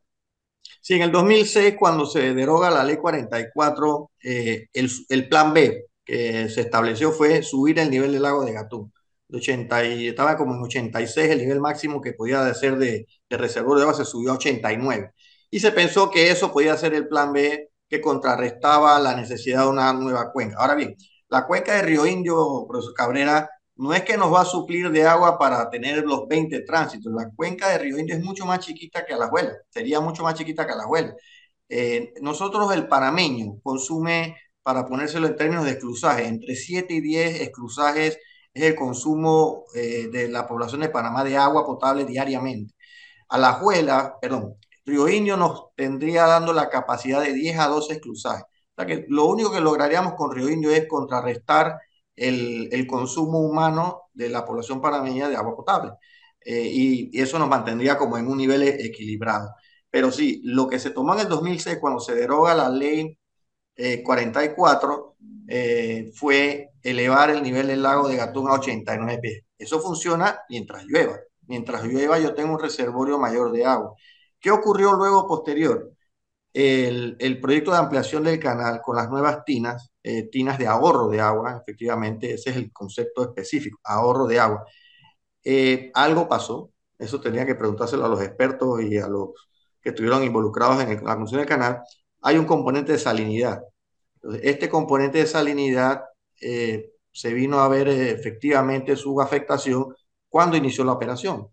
Sí, 0.83 0.95
en 0.95 1.03
el 1.03 1.13
2006, 1.13 1.77
cuando 1.79 2.07
se 2.07 2.35
deroga 2.35 2.69
la 2.71 2.83
ley 2.83 2.97
44, 2.97 4.11
eh, 4.25 4.67
el, 4.73 4.91
el 5.09 5.29
plan 5.29 5.55
B, 5.55 5.87
que 6.05 6.49
se 6.49 6.63
estableció 6.63 7.13
fue 7.13 7.43
subir 7.45 7.79
el 7.79 7.89
nivel 7.91 8.13
del 8.13 8.23
lago 8.23 8.45
de 8.45 8.53
Gatún. 8.53 8.93
De 9.29 9.39
80 9.39 9.85
y, 9.87 10.09
estaba 10.09 10.37
como 10.37 10.55
en 10.57 10.63
86, 10.63 11.31
el 11.31 11.39
nivel 11.39 11.61
máximo 11.61 12.01
que 12.01 12.15
podía 12.15 12.53
ser 12.55 12.77
de, 12.79 13.07
de 13.31 13.37
de 13.39 13.61
agua 13.83 13.95
se 13.95 14.05
subió 14.05 14.33
a 14.33 14.35
89. 14.35 15.13
Y 15.51 15.61
se 15.61 15.71
pensó 15.73 16.11
que 16.11 16.31
eso 16.31 16.53
podía 16.53 16.77
ser 16.77 16.95
el 16.95 17.07
plan 17.09 17.33
B 17.33 17.71
que 17.89 18.01
contrarrestaba 18.01 18.99
la 18.99 19.15
necesidad 19.15 19.63
de 19.63 19.69
una 19.69 19.93
nueva 19.93 20.33
cuenca. 20.33 20.57
Ahora 20.59 20.75
bien, 20.75 20.97
la 21.29 21.47
cuenca 21.47 21.75
de 21.77 21.83
Río 21.83 22.07
Indio, 22.07 22.67
profesor 22.69 22.95
Cabrera, 22.95 23.49
no 23.77 23.95
es 23.95 24.03
que 24.03 24.17
nos 24.17 24.33
va 24.33 24.43
a 24.43 24.45
suplir 24.45 24.91
de 24.91 25.07
agua 25.07 25.39
para 25.39 25.69
tener 25.71 26.05
los 26.05 26.29
20 26.29 26.61
tránsitos. 26.63 27.13
La 27.13 27.31
cuenca 27.35 27.69
de 27.69 27.79
Río 27.79 27.99
Indio 27.99 28.17
es 28.17 28.25
mucho 28.25 28.47
más 28.47 28.61
chiquita 28.61 29.05
que 29.05 29.15
Alajuela, 29.15 29.53
sería 29.71 30.01
mucho 30.01 30.23
más 30.23 30.35
chiquita 30.35 30.67
que 30.67 30.73
Alajuela. 30.73 31.15
Eh, 31.69 32.13
nosotros, 32.21 32.73
el 32.75 32.87
panameño, 32.89 33.61
consume 33.63 34.37
para 34.63 34.87
ponérselo 34.87 35.27
en 35.27 35.37
términos 35.37 35.65
de 35.65 35.73
esclusaje, 35.73 36.27
entre 36.27 36.55
7 36.55 36.95
y 36.95 37.01
10 37.01 37.41
esclusajes 37.41 38.19
es 38.55 38.63
el 38.65 38.75
consumo 38.75 39.65
eh, 39.75 40.09
de 40.13 40.29
la 40.29 40.47
población 40.47 40.83
de 40.83 40.89
Panamá 40.91 41.25
de 41.25 41.37
agua 41.37 41.65
potable 41.65 42.05
diariamente. 42.05 42.75
A 43.29 43.39
la 43.39 43.55
Juela, 43.55 44.17
perdón, 44.21 44.57
Río 44.85 45.09
Indio 45.09 45.37
nos 45.37 45.75
tendría 45.77 46.27
dando 46.27 46.53
la 46.53 46.69
capacidad 46.69 47.23
de 47.23 47.33
10 47.33 47.59
a 47.59 47.69
12 47.69 47.95
esclusajes. 47.95 48.45
O 48.45 48.75
sea 48.77 48.87
que 48.87 49.07
lo 49.09 49.27
único 49.27 49.53
que 49.53 49.61
lograríamos 49.61 50.15
con 50.15 50.33
Río 50.33 50.49
Indio 50.51 50.71
es 50.71 50.87
contrarrestar 50.89 51.79
el, 52.17 52.87
consumo 52.87 53.41
humano 53.41 54.03
de 54.15 54.29
la 54.29 54.45
población 54.45 54.81
panameña 54.81 55.29
de 55.29 55.37
agua 55.37 55.57
potable. 55.57 55.93
Eh, 56.45 56.69
y, 56.73 57.11
y, 57.13 57.21
eso 57.21 57.39
nos 57.39 57.49
mantendría 57.49 57.97
como 57.99 58.19
en 58.19 58.27
un 58.27 58.39
nivel 58.39 58.63
equilibrado. 58.63 59.55
Pero 59.91 60.11
sí, 60.11 60.41
lo 60.45 60.69
que 60.69 60.79
se 60.79 60.91
tomó 60.91 61.15
en 61.15 61.21
el 61.21 61.29
2006 61.29 61.79
cuando 61.81 62.01
se 62.01 62.15
deroga 62.15 62.55
la 62.55 62.69
ley 62.71 63.19
44 64.05 65.17
eh, 65.49 66.07
eh, 66.09 66.13
fue 66.15 66.71
elevar 66.83 67.31
el 67.31 67.43
nivel 67.43 67.67
del 67.69 67.83
lago 67.83 68.09
de 68.09 68.17
Gatún 68.17 68.49
a 68.49 68.55
89 68.55 69.19
pies. 69.21 69.45
Eso 69.59 69.81
funciona 69.81 70.41
mientras 70.49 70.85
llueva. 70.85 71.19
Mientras 71.47 71.85
llueva 71.85 72.19
yo 72.19 72.35
tengo 72.35 72.55
un 72.55 72.61
reservorio 72.61 73.19
mayor 73.19 73.53
de 73.53 73.65
agua. 73.65 73.95
¿Qué 74.41 74.51
ocurrió 74.51 74.93
luego 74.93 75.27
posterior? 75.27 75.93
El, 76.55 77.41
proyecto 77.41 77.73
de 77.73 77.79
ampliación 77.79 78.25
del 78.25 78.39
canal 78.39 78.83
con 78.83 78.97
las 78.97 79.09
nuevas 79.09 79.45
tinas, 79.45 79.91
eh, 80.03 80.29
tinas 80.31 80.59
de 80.59 80.67
ahorro 80.67 81.09
de 81.09 81.21
agua, 81.21 81.59
efectivamente, 81.63 82.35
ese 82.35 82.51
es 82.51 82.57
el 82.57 82.73
concepto 82.73 83.23
específico, 83.23 83.81
ahorro 83.85 84.27
de 84.27 84.39
agua. 84.39 84.65
Eh, 85.45 85.91
algo 85.95 86.29
pasó, 86.29 86.71
eso 86.99 87.21
tenía 87.21 87.47
que 87.47 87.55
preguntárselo 87.55 88.05
a 88.05 88.09
los 88.09 88.23
expertos 88.23 88.83
y 88.83 88.99
a 88.99 89.09
los 89.09 89.31
que 89.81 89.91
estuvieron 89.91 90.23
involucrados 90.25 90.83
en 90.83 90.91
la 90.91 91.17
construcción 91.17 91.41
del 91.41 91.49
canal, 91.49 91.83
hay 92.21 92.39
un 92.39 92.45
componente 92.47 92.93
de 92.93 92.99
salinidad. 92.99 93.63
Este 94.43 94.69
componente 94.69 95.19
de 95.19 95.27
salinidad 95.27 96.05
eh, 96.41 96.93
se 97.11 97.35
vino 97.35 97.61
a 97.61 97.69
ver 97.69 97.89
efectivamente 97.89 98.97
su 98.97 99.21
afectación 99.21 99.95
cuando 100.29 100.57
inició 100.57 100.85
la 100.85 100.93
operación. 100.93 101.49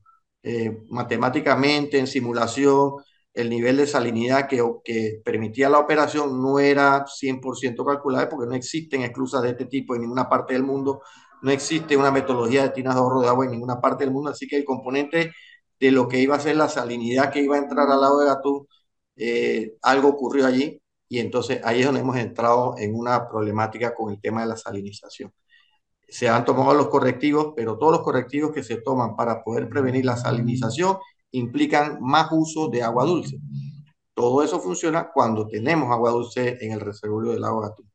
Matemáticamente, 0.89 1.99
en 1.99 2.07
simulación, 2.07 2.93
el 3.41 3.49
nivel 3.49 3.77
de 3.77 3.87
salinidad 3.87 4.47
que, 4.47 5.21
permitía 5.23 5.69
la 5.69 5.79
operación 5.79 6.41
no 6.41 6.59
era 6.59 7.05
100% 7.05 7.85
calculable 7.85 8.27
porque 8.27 8.47
no 8.47 8.55
existen 8.55 9.01
esclusas 9.03 9.41
de 9.43 9.49
este 9.51 9.65
tipo 9.65 9.95
en 9.95 10.01
ninguna 10.01 10.29
parte 10.29 10.53
del 10.53 10.63
mundo, 10.63 11.01
no 11.41 11.51
existe 11.51 11.95
una 11.97 12.11
metodología 12.11 12.63
de 12.63 12.69
tinas 12.69 12.95
de 12.95 13.01
ahorro 13.01 13.21
de 13.21 13.27
agua 13.27 13.45
en 13.45 13.51
ninguna 13.51 13.79
parte 13.79 14.03
del 14.03 14.13
mundo, 14.13 14.31
así 14.31 14.47
que 14.47 14.57
el 14.57 14.65
componente 14.65 15.31
de 15.79 15.91
lo 15.91 16.07
que 16.07 16.19
iba 16.19 16.35
a 16.35 16.39
ser 16.39 16.55
la 16.57 16.69
salinidad 16.69 17.31
que 17.31 17.41
iba 17.41 17.55
a 17.55 17.59
entrar 17.59 17.89
al 17.89 18.01
lado 18.01 18.19
de 18.19 18.27
Gatún 18.27 18.67
eh, 19.19 19.75
algo 19.81 20.09
ocurrió 20.09 20.47
allí. 20.47 20.81
Y 21.09 21.19
entonces 21.19 21.61
ahí 21.63 21.79
es 21.81 21.85
donde 21.85 22.01
hemos 22.01 22.17
entrado 22.17 22.75
en 22.77 22.95
una 22.95 23.27
problemática 23.27 23.95
con 23.95 24.11
el 24.11 24.21
tema 24.21 24.41
de 24.41 24.47
la 24.47 24.57
salinización. 24.57 25.33
Se 26.07 26.29
han 26.29 26.45
tomado 26.45 26.73
los 26.73 26.89
correctivos, 26.89 27.53
pero 27.55 27.77
todos 27.77 27.93
los 27.93 28.03
correctivos 28.03 28.51
que 28.51 28.63
se 28.63 28.81
toman 28.81 29.15
para 29.15 29.43
poder 29.43 29.69
prevenir 29.69 30.05
la 30.05 30.17
salinización 30.17 30.97
implican 31.31 31.99
más 32.01 32.29
uso 32.31 32.69
de 32.69 32.83
agua 32.83 33.05
dulce. 33.05 33.37
Todo 34.13 34.43
eso 34.43 34.59
funciona 34.59 35.11
cuando 35.13 35.47
tenemos 35.47 35.91
agua 35.91 36.11
dulce 36.11 36.57
en 36.61 36.73
el 36.73 36.79
reservorio 36.81 37.31
del 37.31 37.43
agua 37.43 37.69
Gatún. 37.69 37.89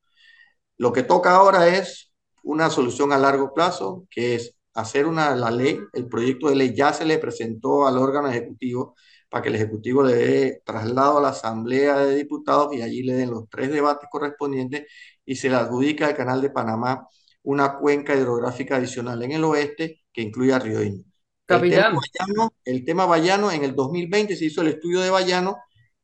Lo 0.79 0.93
que 0.93 1.03
toca 1.03 1.37
ahora 1.37 1.69
es 1.69 2.13
una 2.43 2.71
solución 2.71 3.13
a 3.13 3.19
largo 3.19 3.53
plazo, 3.55 4.07
que 4.11 4.35
es 4.37 4.57
hacer 4.75 5.07
una, 5.07 5.35
la 5.37 5.51
ley, 5.51 5.79
el 5.93 6.09
proyecto 6.09 6.49
de 6.49 6.57
ley 6.57 6.75
ya 6.75 6.93
se 6.93 7.05
le 7.05 7.19
presentó 7.19 7.87
al 7.87 7.99
órgano 7.99 8.29
ejecutivo 8.29 8.95
para 9.35 9.43
que 9.43 9.49
el 9.49 9.57
Ejecutivo 9.57 10.05
le 10.05 10.15
dé 10.15 10.63
traslado 10.65 11.19
a 11.19 11.23
la 11.23 11.31
Asamblea 11.31 11.97
de 11.99 12.15
Diputados 12.15 12.73
y 12.73 12.83
allí 12.83 13.03
le 13.03 13.15
den 13.15 13.33
los 13.33 13.49
tres 13.51 13.69
debates 13.73 14.09
correspondientes 14.09 14.85
y 15.25 15.35
se 15.35 15.49
le 15.49 15.57
adjudica 15.57 16.07
al 16.07 16.17
Canal 16.17 16.41
de 16.41 16.51
Panamá 16.51 17.09
una 17.43 17.79
cuenca 17.79 18.15
hidrográfica 18.15 18.77
adicional 18.77 19.21
en 19.25 19.33
el 19.33 19.43
oeste 19.45 20.03
que 20.13 20.23
incluye 20.23 20.53
a 20.53 20.61
Río 20.61 20.85
Indio. 20.85 21.14
El 21.47 21.71
tema, 21.71 22.01
Bayano, 22.01 22.53
el 22.65 22.85
tema 22.85 23.07
Bayano, 23.07 23.51
en 23.53 23.65
el 23.65 23.75
2020 23.75 24.35
se 24.37 24.47
hizo 24.47 24.63
el 24.63 24.69
estudio 24.69 25.01
de 25.01 25.11
Bayano 25.11 25.59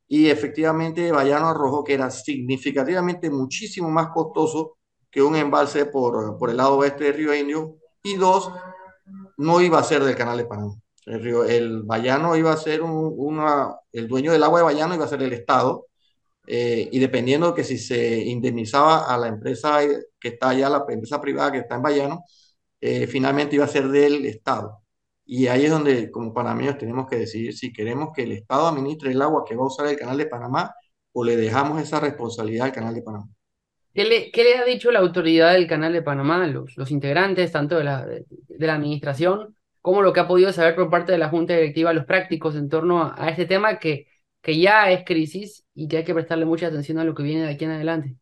y 0.06 0.28
efectivamente 0.28 1.12
Bayano 1.12 1.48
arrojó 1.48 1.82
que 1.82 1.94
era 1.94 2.10
significativamente 2.10 3.30
muchísimo 3.30 3.90
más 3.90 4.08
costoso 4.08 4.76
que 5.10 5.22
un 5.22 5.36
embalse 5.36 5.86
por, 5.86 6.36
por 6.38 6.50
el 6.50 6.56
lado 6.56 6.76
oeste 6.78 7.04
de 7.04 7.12
Río 7.12 7.34
Indio 7.34 7.76
y 8.02 8.16
dos, 8.16 8.52
no 9.38 9.60
iba 9.60 9.78
a 9.78 9.84
ser 9.84 10.04
del 10.04 10.16
Canal 10.16 10.38
de 10.38 10.44
Panamá. 10.44 10.74
El, 11.06 11.22
río, 11.22 11.44
el 11.44 11.82
Bayano 11.84 12.36
iba 12.36 12.52
a 12.52 12.56
ser 12.56 12.82
un, 12.82 13.12
una, 13.16 13.74
el 13.92 14.08
dueño 14.08 14.32
del 14.32 14.42
agua 14.42 14.60
de 14.60 14.64
Bayano 14.64 14.94
iba 14.94 15.04
a 15.04 15.08
ser 15.08 15.22
el 15.22 15.32
Estado, 15.32 15.86
eh, 16.46 16.88
y 16.92 16.98
dependiendo 16.98 17.54
que 17.54 17.64
si 17.64 17.78
se 17.78 18.18
indemnizaba 18.18 19.06
a 19.12 19.16
la 19.18 19.28
empresa 19.28 19.78
que 20.18 20.28
está 20.28 20.50
allá, 20.50 20.68
la 20.68 20.84
empresa 20.88 21.20
privada 21.20 21.52
que 21.52 21.58
está 21.58 21.76
en 21.76 21.82
Bayano, 21.82 22.24
eh, 22.80 23.06
finalmente 23.06 23.56
iba 23.56 23.64
a 23.64 23.68
ser 23.68 23.88
del 23.88 24.26
Estado. 24.26 24.82
Y 25.32 25.46
ahí 25.46 25.66
es 25.66 25.70
donde, 25.70 26.10
como 26.10 26.34
panameños, 26.34 26.76
tenemos 26.76 27.08
que 27.08 27.14
decidir 27.14 27.56
si 27.56 27.72
queremos 27.72 28.08
que 28.12 28.24
el 28.24 28.32
Estado 28.32 28.66
administre 28.66 29.12
el 29.12 29.22
agua 29.22 29.44
que 29.46 29.54
va 29.54 29.62
a 29.62 29.68
usar 29.68 29.86
el 29.86 29.96
canal 29.96 30.18
de 30.18 30.26
Panamá 30.26 30.74
o 31.12 31.22
le 31.22 31.36
dejamos 31.36 31.80
esa 31.80 32.00
responsabilidad 32.00 32.66
al 32.66 32.72
canal 32.72 32.96
de 32.96 33.02
Panamá. 33.02 33.28
¿Qué 33.94 34.32
le, 34.32 34.58
ha 34.58 34.64
dicho 34.64 34.90
la 34.90 34.98
autoridad 34.98 35.52
del 35.52 35.68
canal 35.68 35.92
de 35.92 36.02
Panamá, 36.02 36.44
los, 36.48 36.76
los 36.76 36.90
integrantes, 36.90 37.52
tanto 37.52 37.78
de 37.78 37.84
la, 37.84 38.74
administración, 38.74 39.54
como 39.80 40.02
lo 40.02 40.12
que 40.12 40.18
ha 40.18 40.26
podido 40.26 40.52
saber 40.52 40.74
por 40.74 40.90
parte 40.90 41.12
de 41.12 41.18
la 41.18 41.28
Junta 41.28 41.54
Directiva, 41.54 41.92
los 41.92 42.06
prácticos 42.06 42.56
en 42.56 42.68
torno 42.68 43.00
a, 43.00 43.14
a 43.16 43.28
este 43.28 43.46
tema 43.46 43.78
que, 43.78 44.08
que 44.42 44.58
ya 44.58 44.90
es 44.90 45.04
crisis 45.04 45.64
y 45.74 45.86
que 45.86 45.98
hay 45.98 46.04
que 46.04 46.12
prestarle 46.12 46.44
mucha 46.44 46.66
atención 46.66 46.98
a 46.98 47.04
lo 47.04 47.14
que 47.14 47.22
viene 47.22 47.42
de 47.42 47.52
aquí 47.52 47.66
en 47.66 47.70
adelante? 47.70 48.16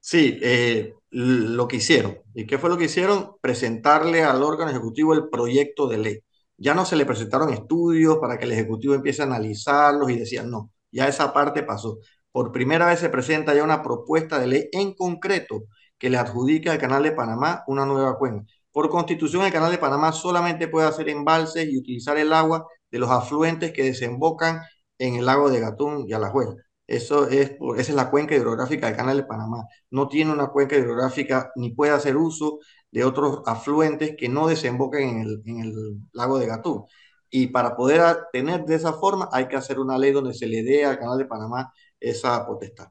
Sí, 0.00 0.38
eh, 0.42 0.94
lo 1.10 1.68
que 1.68 1.76
hicieron. 1.76 2.18
¿Y 2.34 2.46
qué 2.46 2.58
fue 2.58 2.70
lo 2.70 2.78
que 2.78 2.84
hicieron? 2.84 3.32
Presentarle 3.40 4.22
al 4.24 4.42
órgano 4.42 4.70
ejecutivo 4.70 5.12
el 5.14 5.28
proyecto 5.28 5.88
de 5.88 5.98
ley. 5.98 6.18
Ya 6.56 6.74
no 6.74 6.84
se 6.84 6.96
le 6.96 7.06
presentaron 7.06 7.52
estudios 7.52 8.18
para 8.18 8.38
que 8.38 8.44
el 8.44 8.52
ejecutivo 8.52 8.94
empiece 8.94 9.22
a 9.22 9.26
analizarlos 9.26 10.10
y 10.10 10.16
decían, 10.18 10.50
no, 10.50 10.70
ya 10.90 11.08
esa 11.08 11.32
parte 11.32 11.62
pasó. 11.62 11.98
Por 12.32 12.52
primera 12.52 12.86
vez 12.86 13.00
se 13.00 13.08
presenta 13.08 13.54
ya 13.54 13.64
una 13.64 13.82
propuesta 13.82 14.38
de 14.38 14.46
ley 14.46 14.68
en 14.72 14.94
concreto 14.94 15.64
que 15.98 16.10
le 16.10 16.16
adjudique 16.18 16.70
al 16.70 16.78
Canal 16.78 17.02
de 17.02 17.12
Panamá 17.12 17.64
una 17.66 17.84
nueva 17.86 18.16
cuenca. 18.18 18.44
Por 18.72 18.88
constitución, 18.88 19.44
el 19.44 19.52
Canal 19.52 19.70
de 19.72 19.78
Panamá 19.78 20.12
solamente 20.12 20.68
puede 20.68 20.86
hacer 20.86 21.08
embalses 21.08 21.68
y 21.68 21.76
utilizar 21.78 22.16
el 22.18 22.32
agua 22.32 22.66
de 22.90 22.98
los 22.98 23.10
afluentes 23.10 23.72
que 23.72 23.82
desembocan 23.84 24.60
en 24.98 25.16
el 25.16 25.26
lago 25.26 25.50
de 25.50 25.60
Gatún 25.60 26.04
y 26.08 26.12
Alajuela. 26.12 26.54
Eso 26.90 27.28
es, 27.28 27.52
esa 27.52 27.92
es 27.92 27.94
la 27.94 28.10
cuenca 28.10 28.34
hidrográfica 28.34 28.88
del 28.88 28.96
Canal 28.96 29.16
de 29.18 29.24
Panamá. 29.24 29.64
No 29.90 30.08
tiene 30.08 30.32
una 30.32 30.48
cuenca 30.48 30.76
hidrográfica 30.76 31.52
ni 31.56 31.70
puede 31.72 31.92
hacer 31.92 32.16
uso 32.16 32.58
de 32.90 33.04
otros 33.04 33.42
afluentes 33.46 34.16
que 34.18 34.28
no 34.28 34.48
desemboquen 34.48 35.08
en 35.08 35.20
el, 35.22 35.42
en 35.46 35.60
el 35.60 35.74
lago 36.12 36.38
de 36.38 36.46
Gatún. 36.46 36.84
Y 37.30 37.48
para 37.48 37.76
poder 37.76 38.02
tener 38.32 38.64
de 38.64 38.74
esa 38.74 38.92
forma 38.94 39.28
hay 39.32 39.46
que 39.48 39.56
hacer 39.56 39.78
una 39.78 39.98
ley 39.98 40.12
donde 40.12 40.34
se 40.34 40.46
le 40.48 40.62
dé 40.64 40.84
al 40.84 40.98
Canal 40.98 41.18
de 41.18 41.26
Panamá 41.26 41.72
esa 42.00 42.44
potestad. 42.46 42.88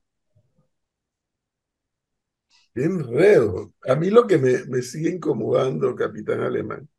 Qué 2.74 2.84
enredo. 2.84 3.74
A 3.88 3.96
mí 3.96 4.10
lo 4.10 4.26
que 4.28 4.38
me, 4.40 4.66
me 4.66 4.82
sigue 4.82 5.10
incomodando, 5.12 5.96
capitán 5.96 6.42
alemán, 6.42 6.90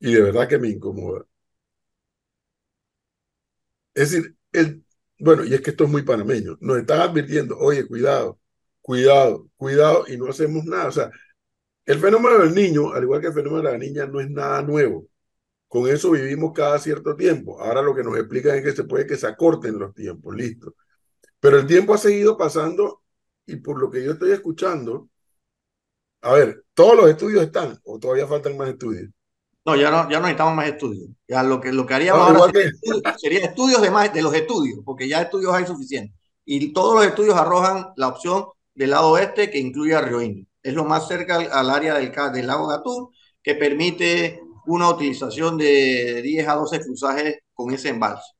y 0.00 0.12
de 0.14 0.22
verdad 0.22 0.48
que 0.48 0.58
me 0.58 0.68
incomoda, 0.68 1.24
es 3.94 4.10
decir, 4.10 4.36
el, 4.52 4.84
bueno, 5.20 5.44
y 5.44 5.54
es 5.54 5.60
que 5.60 5.70
esto 5.70 5.84
es 5.84 5.90
muy 5.90 6.02
panameño, 6.02 6.56
nos 6.60 6.78
están 6.78 7.00
advirtiendo, 7.00 7.58
oye, 7.58 7.86
cuidado, 7.86 8.40
cuidado, 8.80 9.48
cuidado, 9.56 10.04
y 10.08 10.16
no 10.16 10.28
hacemos 10.28 10.64
nada. 10.64 10.88
O 10.88 10.92
sea, 10.92 11.10
el 11.86 11.98
fenómeno 12.00 12.38
del 12.38 12.54
niño, 12.54 12.92
al 12.92 13.02
igual 13.04 13.20
que 13.20 13.28
el 13.28 13.34
fenómeno 13.34 13.62
de 13.62 13.72
la 13.72 13.78
niña, 13.78 14.06
no 14.06 14.20
es 14.20 14.30
nada 14.30 14.62
nuevo. 14.62 15.06
Con 15.68 15.88
eso 15.88 16.12
vivimos 16.12 16.52
cada 16.54 16.78
cierto 16.78 17.16
tiempo. 17.16 17.60
Ahora 17.60 17.82
lo 17.82 17.94
que 17.94 18.04
nos 18.04 18.16
explican 18.18 18.56
es 18.56 18.64
que 18.64 18.72
se 18.72 18.84
puede 18.84 19.06
que 19.06 19.16
se 19.16 19.26
acorten 19.26 19.78
los 19.78 19.94
tiempos, 19.94 20.34
listo. 20.36 20.74
Pero 21.40 21.58
el 21.58 21.66
tiempo 21.66 21.94
ha 21.94 21.98
seguido 21.98 22.36
pasando 22.36 23.02
y 23.46 23.56
por 23.56 23.80
lo 23.80 23.90
que 23.90 24.04
yo 24.04 24.12
estoy 24.12 24.32
escuchando, 24.32 25.10
a 26.22 26.32
ver, 26.34 26.64
todos 26.74 26.96
los 26.96 27.10
estudios 27.10 27.42
están 27.42 27.78
o 27.84 27.98
todavía 27.98 28.26
faltan 28.26 28.56
más 28.56 28.68
estudios. 28.70 29.10
No, 29.70 29.76
ya 29.76 29.90
no, 29.90 30.10
ya 30.10 30.18
no 30.18 30.22
necesitamos 30.22 30.54
más 30.54 30.68
estudios. 30.68 31.08
Ya 31.28 31.42
lo 31.42 31.60
que, 31.60 31.72
lo 31.72 31.86
que 31.86 31.94
haríamos 31.94 32.32
no, 32.32 32.38
ahora 32.40 32.52
sería, 32.52 32.70
que... 33.12 33.18
sería, 33.18 33.38
estudios 33.40 33.80
de, 33.80 33.90
más, 33.90 34.12
de 34.12 34.22
los 34.22 34.34
estudios, 34.34 34.80
porque 34.84 35.08
ya 35.08 35.22
estudios 35.22 35.54
hay 35.54 35.66
suficientes. 35.66 36.18
Y 36.44 36.72
todos 36.72 36.96
los 36.96 37.06
estudios 37.06 37.36
arrojan 37.36 37.86
la 37.96 38.08
opción 38.08 38.46
del 38.74 38.90
lado 38.90 39.10
oeste 39.10 39.50
que 39.50 39.58
incluye 39.58 39.94
a 39.94 40.00
Río 40.00 40.20
Indio. 40.22 40.46
Es 40.62 40.74
lo 40.74 40.84
más 40.84 41.06
cerca 41.06 41.36
al, 41.36 41.52
al 41.52 41.70
área 41.70 41.94
del, 41.94 42.12
del 42.32 42.46
lago 42.46 42.66
Gatún, 42.66 43.08
que 43.42 43.54
permite 43.54 44.40
una 44.66 44.88
utilización 44.88 45.56
de 45.56 46.20
10 46.22 46.48
a 46.48 46.54
12 46.54 46.80
cruzajes 46.80 47.38
con 47.54 47.72
ese 47.72 47.90
embalse. 47.90 48.32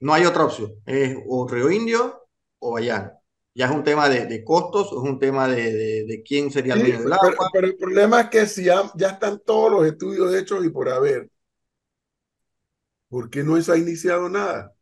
No 0.00 0.14
hay 0.14 0.24
otra 0.24 0.44
opción. 0.44 0.72
Es 0.86 1.16
o 1.28 1.48
Río 1.48 1.70
Indio 1.70 2.28
o 2.60 2.72
Bayano 2.72 3.10
ya 3.56 3.66
es 3.66 3.72
un 3.72 3.82
tema 3.82 4.06
de, 4.10 4.26
de 4.26 4.44
costos, 4.44 4.88
es 4.88 4.98
un 4.98 5.18
tema 5.18 5.48
de, 5.48 5.72
de, 5.72 6.04
de 6.04 6.22
quién 6.22 6.50
sería 6.50 6.74
el 6.74 6.80
dueño 6.80 6.98
sí, 6.98 7.02
del 7.04 7.12
agua. 7.14 7.30
Pero, 7.30 7.50
pero, 7.54 7.66
el 7.68 7.76
problema 7.76 8.20
es 8.20 8.28
que 8.28 8.46
si 8.46 8.64
ya, 8.64 8.82
ya, 8.94 9.08
están 9.10 9.40
todos 9.46 9.72
los 9.72 9.86
estudios 9.86 10.34
hechos 10.34 10.62
y 10.62 10.68
por 10.68 10.90
haber, 10.90 11.30
¿por 13.08 13.30
qué 13.30 13.42
no 13.42 13.60
se 13.62 13.72
ha 13.72 13.78
iniciado 13.78 14.28
nada? 14.28 14.74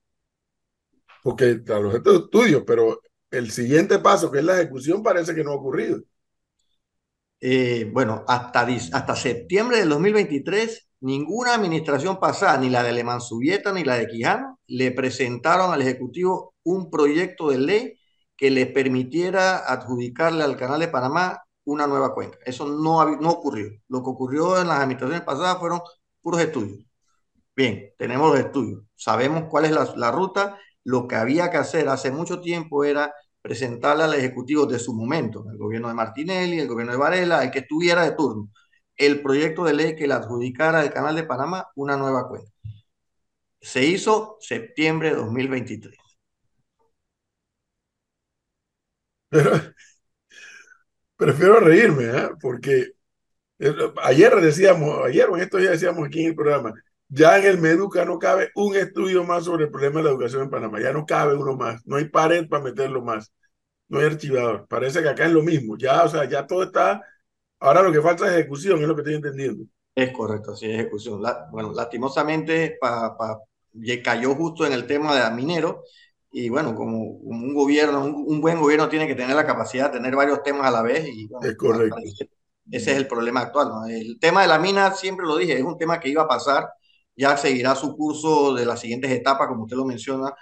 Porque 1.22 1.62
a 1.68 1.78
los 1.78 1.94
estudios, 1.94 2.64
pero 2.66 3.00
el 3.30 3.52
siguiente 3.52 4.00
paso, 4.00 4.28
que 4.32 4.40
es 4.40 4.44
la 4.44 4.60
ejecución, 4.60 5.04
parece 5.04 5.36
que 5.36 5.44
no 5.44 5.52
ha 5.52 5.54
ocurrido. 5.54 6.02
Eh, 7.40 7.88
bueno, 7.92 8.24
hasta, 8.26 8.66
hasta 8.92 9.14
septiembre 9.14 9.78
del 9.78 9.90
2023, 9.90 10.88
ninguna 11.00 11.54
administración 11.54 12.18
pasada, 12.18 12.58
ni 12.58 12.70
la 12.70 12.82
de 12.82 12.88
Alemán 12.88 13.20
Subieta 13.20 13.72
ni 13.72 13.84
la 13.84 13.98
de 13.98 14.08
Quijano, 14.08 14.58
le 14.66 14.90
presentaron 14.90 15.72
al 15.72 15.82
Ejecutivo 15.82 16.56
un 16.64 16.90
proyecto 16.90 17.50
de 17.50 17.58
ley 17.58 18.00
que 18.36 18.50
le 18.50 18.66
permitiera 18.66 19.58
adjudicarle 19.58 20.44
al 20.44 20.56
Canal 20.56 20.80
de 20.80 20.88
Panamá 20.88 21.42
una 21.64 21.86
nueva 21.86 22.14
cuenca. 22.14 22.38
Eso 22.44 22.66
no, 22.66 23.16
no 23.16 23.30
ocurrió. 23.30 23.70
Lo 23.88 24.02
que 24.02 24.10
ocurrió 24.10 24.60
en 24.60 24.68
las 24.68 24.78
administraciones 24.80 25.24
pasadas 25.24 25.58
fueron 25.58 25.80
puros 26.20 26.40
estudios. 26.40 26.84
Bien, 27.56 27.92
tenemos 27.98 28.30
los 28.30 28.40
estudios, 28.40 28.82
sabemos 28.96 29.44
cuál 29.48 29.66
es 29.66 29.72
la, 29.72 29.92
la 29.96 30.10
ruta. 30.10 30.58
Lo 30.84 31.06
que 31.08 31.16
había 31.16 31.50
que 31.50 31.56
hacer 31.58 31.88
hace 31.88 32.10
mucho 32.10 32.40
tiempo 32.40 32.84
era 32.84 33.12
presentarle 33.42 34.04
al 34.04 34.14
Ejecutivo 34.14 34.66
de 34.66 34.78
su 34.78 34.94
momento, 34.94 35.44
el 35.50 35.58
gobierno 35.58 35.88
de 35.88 35.94
Martinelli, 35.94 36.58
el 36.60 36.68
gobierno 36.68 36.92
de 36.92 36.98
Varela, 36.98 37.44
el 37.44 37.50
que 37.50 37.60
estuviera 37.60 38.02
de 38.04 38.12
turno, 38.12 38.50
el 38.96 39.22
proyecto 39.22 39.64
de 39.64 39.74
ley 39.74 39.96
que 39.96 40.06
le 40.06 40.14
adjudicara 40.14 40.80
al 40.80 40.92
Canal 40.92 41.14
de 41.16 41.24
Panamá 41.24 41.68
una 41.76 41.96
nueva 41.96 42.28
cuenca. 42.28 42.50
Se 43.60 43.84
hizo 43.84 44.36
septiembre 44.40 45.10
de 45.10 45.16
2023. 45.16 46.03
Pero 49.28 49.50
prefiero 51.16 51.60
reírme, 51.60 52.04
¿eh? 52.04 52.28
porque 52.40 52.92
ayer 54.02 54.34
decíamos, 54.40 55.04
ayer 55.04 55.28
en 55.32 55.40
estos 55.40 55.60
días 55.60 55.72
decíamos 55.72 56.06
aquí 56.06 56.22
en 56.22 56.30
el 56.30 56.34
programa, 56.34 56.74
ya 57.08 57.38
en 57.38 57.46
el 57.46 57.60
Meduca 57.60 58.04
no 58.04 58.18
cabe 58.18 58.50
un 58.54 58.76
estudio 58.76 59.24
más 59.24 59.44
sobre 59.44 59.64
el 59.64 59.70
problema 59.70 59.98
de 59.98 60.04
la 60.04 60.10
educación 60.10 60.42
en 60.42 60.50
Panamá, 60.50 60.80
ya 60.80 60.92
no 60.92 61.06
cabe 61.06 61.34
uno 61.34 61.56
más, 61.56 61.86
no 61.86 61.96
hay 61.96 62.08
pared 62.08 62.48
para 62.48 62.62
meterlo 62.62 63.02
más, 63.02 63.32
no 63.88 63.98
hay 63.98 64.06
archivador, 64.06 64.66
parece 64.68 65.02
que 65.02 65.08
acá 65.08 65.26
es 65.26 65.32
lo 65.32 65.42
mismo, 65.42 65.76
ya, 65.78 66.02
o 66.04 66.08
sea, 66.08 66.24
ya 66.24 66.46
todo 66.46 66.64
está, 66.64 67.02
ahora 67.60 67.82
lo 67.82 67.92
que 67.92 68.02
falta 68.02 68.26
es 68.26 68.32
ejecución, 68.34 68.80
es 68.80 68.88
lo 68.88 68.94
que 68.94 69.02
estoy 69.02 69.14
entendiendo. 69.14 69.64
Es 69.94 70.10
correcto, 70.12 70.56
sí, 70.56 70.66
ejecución. 70.66 71.22
La, 71.22 71.46
bueno, 71.52 71.72
lastimosamente 71.72 72.76
pa, 72.80 73.16
pa, 73.16 73.38
cayó 74.02 74.34
justo 74.34 74.66
en 74.66 74.72
el 74.72 74.86
tema 74.86 75.14
de 75.14 75.34
minero, 75.36 75.84
y 76.36 76.48
bueno, 76.48 76.74
como, 76.74 76.98
un 76.98 77.54
gobierno, 77.54 78.04
un, 78.04 78.24
un, 78.26 78.40
buen 78.40 78.58
gobierno 78.58 78.88
tiene 78.88 79.06
que 79.06 79.14
tener 79.14 79.36
la 79.36 79.46
capacidad 79.46 79.86
de 79.86 79.98
tener 79.98 80.16
varios 80.16 80.42
temas 80.42 80.66
a 80.66 80.70
la 80.72 80.82
vez. 80.82 81.06
Y, 81.06 81.28
bueno, 81.28 81.48
es 81.48 81.56
correcto. 81.56 81.96
Ese 82.72 82.90
es 82.90 82.96
el 82.96 83.06
problema 83.06 83.42
actual. 83.42 83.68
¿no? 83.68 83.86
El 83.86 84.18
tema 84.18 84.42
de 84.42 84.48
la 84.48 84.58
mina, 84.58 84.90
siempre 84.90 85.26
lo 85.26 85.36
dije, 85.36 85.52
es 85.56 85.62
un 85.62 85.78
tema 85.78 86.00
que 86.00 86.08
iba 86.08 86.22
a 86.22 86.28
pasar, 86.28 86.70
ya 87.14 87.36
seguirá 87.36 87.76
su 87.76 87.96
curso 87.96 88.52
de 88.52 88.66
las 88.66 88.80
siguientes 88.80 89.12
etapas, 89.12 89.46
como 89.46 89.62
usted 89.62 89.76
lo 89.76 89.84
menciona, 89.84 90.34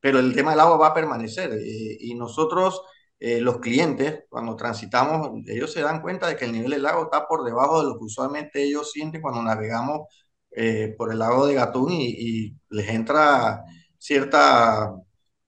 pero 0.00 0.18
el 0.18 0.34
tema 0.34 0.52
del 0.52 0.60
agua 0.60 0.78
va 0.78 0.86
a 0.88 0.94
permanecer. 0.94 1.52
Eh, 1.52 1.98
y 2.00 2.14
nosotros, 2.14 2.80
eh, 3.18 3.42
los 3.42 3.58
clientes, 3.58 4.24
cuando 4.30 4.56
transitamos, 4.56 5.28
ellos 5.46 5.70
se 5.70 5.82
dan 5.82 6.00
cuenta 6.00 6.26
de 6.26 6.36
que 6.36 6.46
el 6.46 6.52
nivel 6.52 6.70
del 6.70 6.84
lago 6.84 7.04
está 7.04 7.26
por 7.28 7.44
debajo 7.44 7.82
de 7.82 7.88
lo 7.88 7.98
que 7.98 8.04
usualmente 8.04 8.62
ellos 8.62 8.90
sienten 8.92 9.20
cuando 9.20 9.42
navegamos 9.42 10.08
eh, 10.52 10.94
por 10.96 11.12
el 11.12 11.18
lago 11.18 11.46
de 11.46 11.54
Gatún 11.54 11.92
y, 11.92 12.06
y 12.18 12.56
les 12.70 12.88
entra 12.88 13.62
cierta 13.98 14.94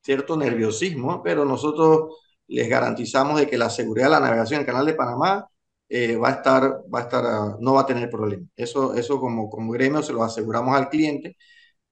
cierto 0.07 0.37
nerviosismo, 0.37 1.23
pero 1.23 1.45
nosotros 1.45 2.17
les 2.49 2.69
garantizamos 2.69 3.41
de 3.41 3.49
que 3.49 3.59
la 3.59 3.71
seguridad 3.71 4.07
de 4.07 4.13
la 4.13 4.21
navegación 4.21 4.59
en 4.59 4.61
el 4.63 4.67
canal 4.67 4.87
de 4.87 4.95
Panamá 4.95 5.47
eh, 5.89 6.17
va 6.17 6.29
a 6.29 6.33
estar, 6.33 6.63
va 6.95 7.01
a 7.01 7.03
estar, 7.03 7.25
uh, 7.25 7.59
no 7.61 7.75
va 7.75 7.83
a 7.83 7.87
tener 7.87 8.09
problema. 8.11 8.47
Eso, 8.57 8.95
eso 8.95 9.21
como, 9.21 9.51
como 9.51 9.73
gremio 9.73 10.03
se 10.03 10.13
lo 10.13 10.23
aseguramos 10.25 10.77
al 10.77 10.89
cliente. 10.89 11.37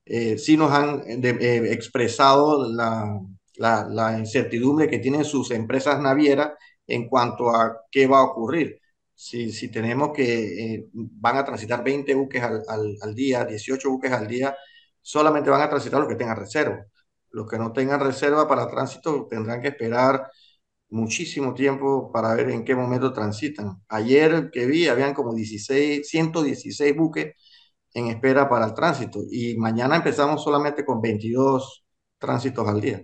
Eh, 0.04 0.38
sí 0.38 0.56
nos 0.56 0.72
han 0.72 1.20
de, 1.20 1.30
eh, 1.30 1.72
expresado 1.72 2.70
la, 2.72 3.20
la, 3.56 3.86
la, 3.90 4.18
incertidumbre 4.18 4.88
que 4.88 4.98
tienen 4.98 5.24
sus 5.24 5.50
empresas 5.50 6.00
navieras 6.00 6.52
en 6.86 7.08
cuanto 7.08 7.50
a 7.50 7.78
qué 7.90 8.06
va 8.06 8.18
a 8.18 8.24
ocurrir. 8.24 8.80
Si, 9.14 9.52
si 9.52 9.70
tenemos 9.70 10.12
que 10.12 10.74
eh, 10.74 10.86
van 10.92 11.36
a 11.38 11.44
transitar 11.44 11.82
20 11.84 12.14
buques 12.14 12.42
al, 12.42 12.62
al, 12.68 12.96
al, 13.00 13.14
día, 13.14 13.44
18 13.44 13.88
buques 13.90 14.12
al 14.12 14.26
día, 14.28 14.56
solamente 15.00 15.50
van 15.50 15.62
a 15.62 15.68
transitar 15.70 16.00
los 16.00 16.08
que 16.08 16.16
tengan 16.16 16.36
reserva. 16.36 16.84
Los 17.34 17.48
que 17.48 17.58
no 17.58 17.72
tengan 17.72 17.98
reserva 18.00 18.46
para 18.46 18.68
tránsito 18.68 19.26
tendrán 19.28 19.60
que 19.60 19.68
esperar 19.68 20.30
muchísimo 20.88 21.52
tiempo 21.52 22.12
para 22.12 22.32
ver 22.34 22.50
en 22.50 22.64
qué 22.64 22.76
momento 22.76 23.12
transitan. 23.12 23.82
Ayer 23.88 24.50
que 24.52 24.66
vi, 24.66 24.86
habían 24.86 25.14
como 25.14 25.34
16, 25.34 26.08
116 26.08 26.96
buques 26.96 27.34
en 27.92 28.06
espera 28.06 28.48
para 28.48 28.66
el 28.66 28.74
tránsito 28.74 29.20
y 29.28 29.56
mañana 29.56 29.96
empezamos 29.96 30.44
solamente 30.44 30.84
con 30.84 31.00
22 31.00 31.84
tránsitos 32.18 32.68
al 32.68 32.80
día. 32.80 33.02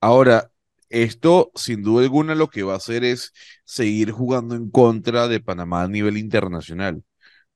Ahora, 0.00 0.50
esto 0.88 1.50
sin 1.54 1.82
duda 1.82 2.02
alguna 2.02 2.34
lo 2.34 2.48
que 2.48 2.62
va 2.62 2.72
a 2.74 2.76
hacer 2.78 3.04
es 3.04 3.32
seguir 3.64 4.10
jugando 4.10 4.54
en 4.54 4.70
contra 4.70 5.28
de 5.28 5.40
Panamá 5.40 5.82
a 5.82 5.88
nivel 5.88 6.16
internacional. 6.16 7.02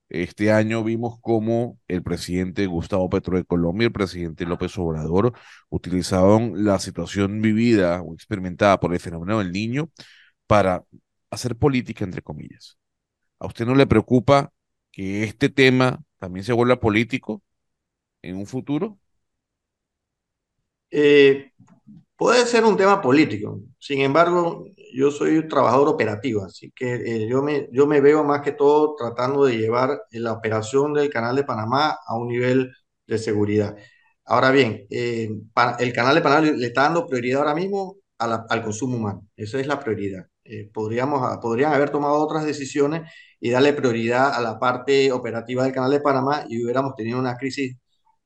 Este 0.08 0.52
año 0.52 0.82
vimos 0.84 1.18
cómo 1.20 1.78
el 1.86 2.02
presidente 2.02 2.66
Gustavo 2.66 3.10
Petro 3.10 3.36
de 3.36 3.44
Colombia 3.44 3.84
y 3.84 3.88
el 3.88 3.92
presidente 3.92 4.46
López 4.46 4.76
Obrador 4.78 5.34
utilizaban 5.68 6.64
la 6.64 6.78
situación 6.78 7.42
vivida 7.42 8.00
o 8.02 8.14
experimentada 8.14 8.80
por 8.80 8.94
el 8.94 9.00
fenómeno 9.00 9.38
del 9.38 9.52
niño 9.52 9.90
para 10.46 10.84
hacer 11.30 11.56
política, 11.56 12.04
entre 12.04 12.22
comillas. 12.22 12.78
¿A 13.38 13.46
usted 13.46 13.66
no 13.66 13.74
le 13.74 13.86
preocupa 13.86 14.52
que 14.90 15.24
este 15.24 15.50
tema 15.50 16.02
también 16.18 16.44
se 16.44 16.54
vuelva 16.54 16.80
político 16.80 17.42
en 18.22 18.36
un 18.36 18.46
futuro? 18.46 18.98
Eh, 20.90 21.52
puede 22.18 22.46
ser 22.46 22.64
un 22.64 22.76
tema 22.76 23.00
político. 23.00 23.60
Sin 23.78 24.00
embargo, 24.00 24.64
yo 24.94 25.10
soy 25.10 25.38
un 25.38 25.48
trabajador 25.48 25.88
operativo, 25.88 26.44
así 26.44 26.72
que 26.74 26.94
eh, 26.96 27.28
yo, 27.28 27.42
me, 27.42 27.68
yo 27.72 27.86
me 27.86 28.00
veo 28.00 28.24
más 28.24 28.42
que 28.42 28.52
todo 28.52 28.94
tratando 28.96 29.44
de 29.44 29.58
llevar 29.58 30.02
la 30.10 30.32
operación 30.32 30.94
del 30.94 31.10
Canal 31.10 31.36
de 31.36 31.44
Panamá 31.44 31.98
a 32.06 32.16
un 32.16 32.28
nivel 32.28 32.72
de 33.06 33.18
seguridad. 33.18 33.76
Ahora 34.24 34.50
bien, 34.50 34.86
eh, 34.90 35.30
el 35.78 35.92
Canal 35.92 36.14
de 36.16 36.22
Panamá 36.22 36.42
le 36.42 36.66
está 36.66 36.82
dando 36.82 37.06
prioridad 37.06 37.40
ahora 37.40 37.54
mismo 37.54 37.96
al 38.18 38.62
consumo 38.64 38.96
humano. 38.96 39.26
Esa 39.36 39.60
es 39.60 39.66
la 39.66 39.80
prioridad. 39.80 40.26
podríamos, 40.72 41.38
podrían 41.38 41.72
haber 41.72 41.90
tomado 41.90 42.16
otras 42.16 42.44
decisiones 42.44 43.02
y 43.40 43.50
darle 43.50 43.72
prioridad 43.72 44.34
a 44.34 44.40
la 44.40 44.58
parte 44.58 45.12
operativa 45.12 45.64
del 45.64 45.72
Canal 45.72 45.90
de 45.92 46.00
Panamá 46.00 46.44
y 46.48 46.62
hubiéramos 46.64 46.94
tenido 46.96 47.18
una 47.18 47.36
crisis 47.36 47.76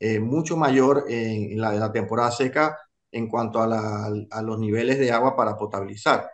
eh, 0.01 0.19
mucho 0.21 0.57
mayor 0.57 1.05
en, 1.09 1.61
la, 1.61 1.93
temporada 1.93 2.31
seca 2.33 2.77
en 3.13 3.29
cuanto 3.29 3.61
a, 3.63 4.11
los 4.43 4.59
niveles 4.59 4.99
de 4.99 5.13
agua 5.13 5.37
para 5.37 5.57
potabilizar. 5.57 6.31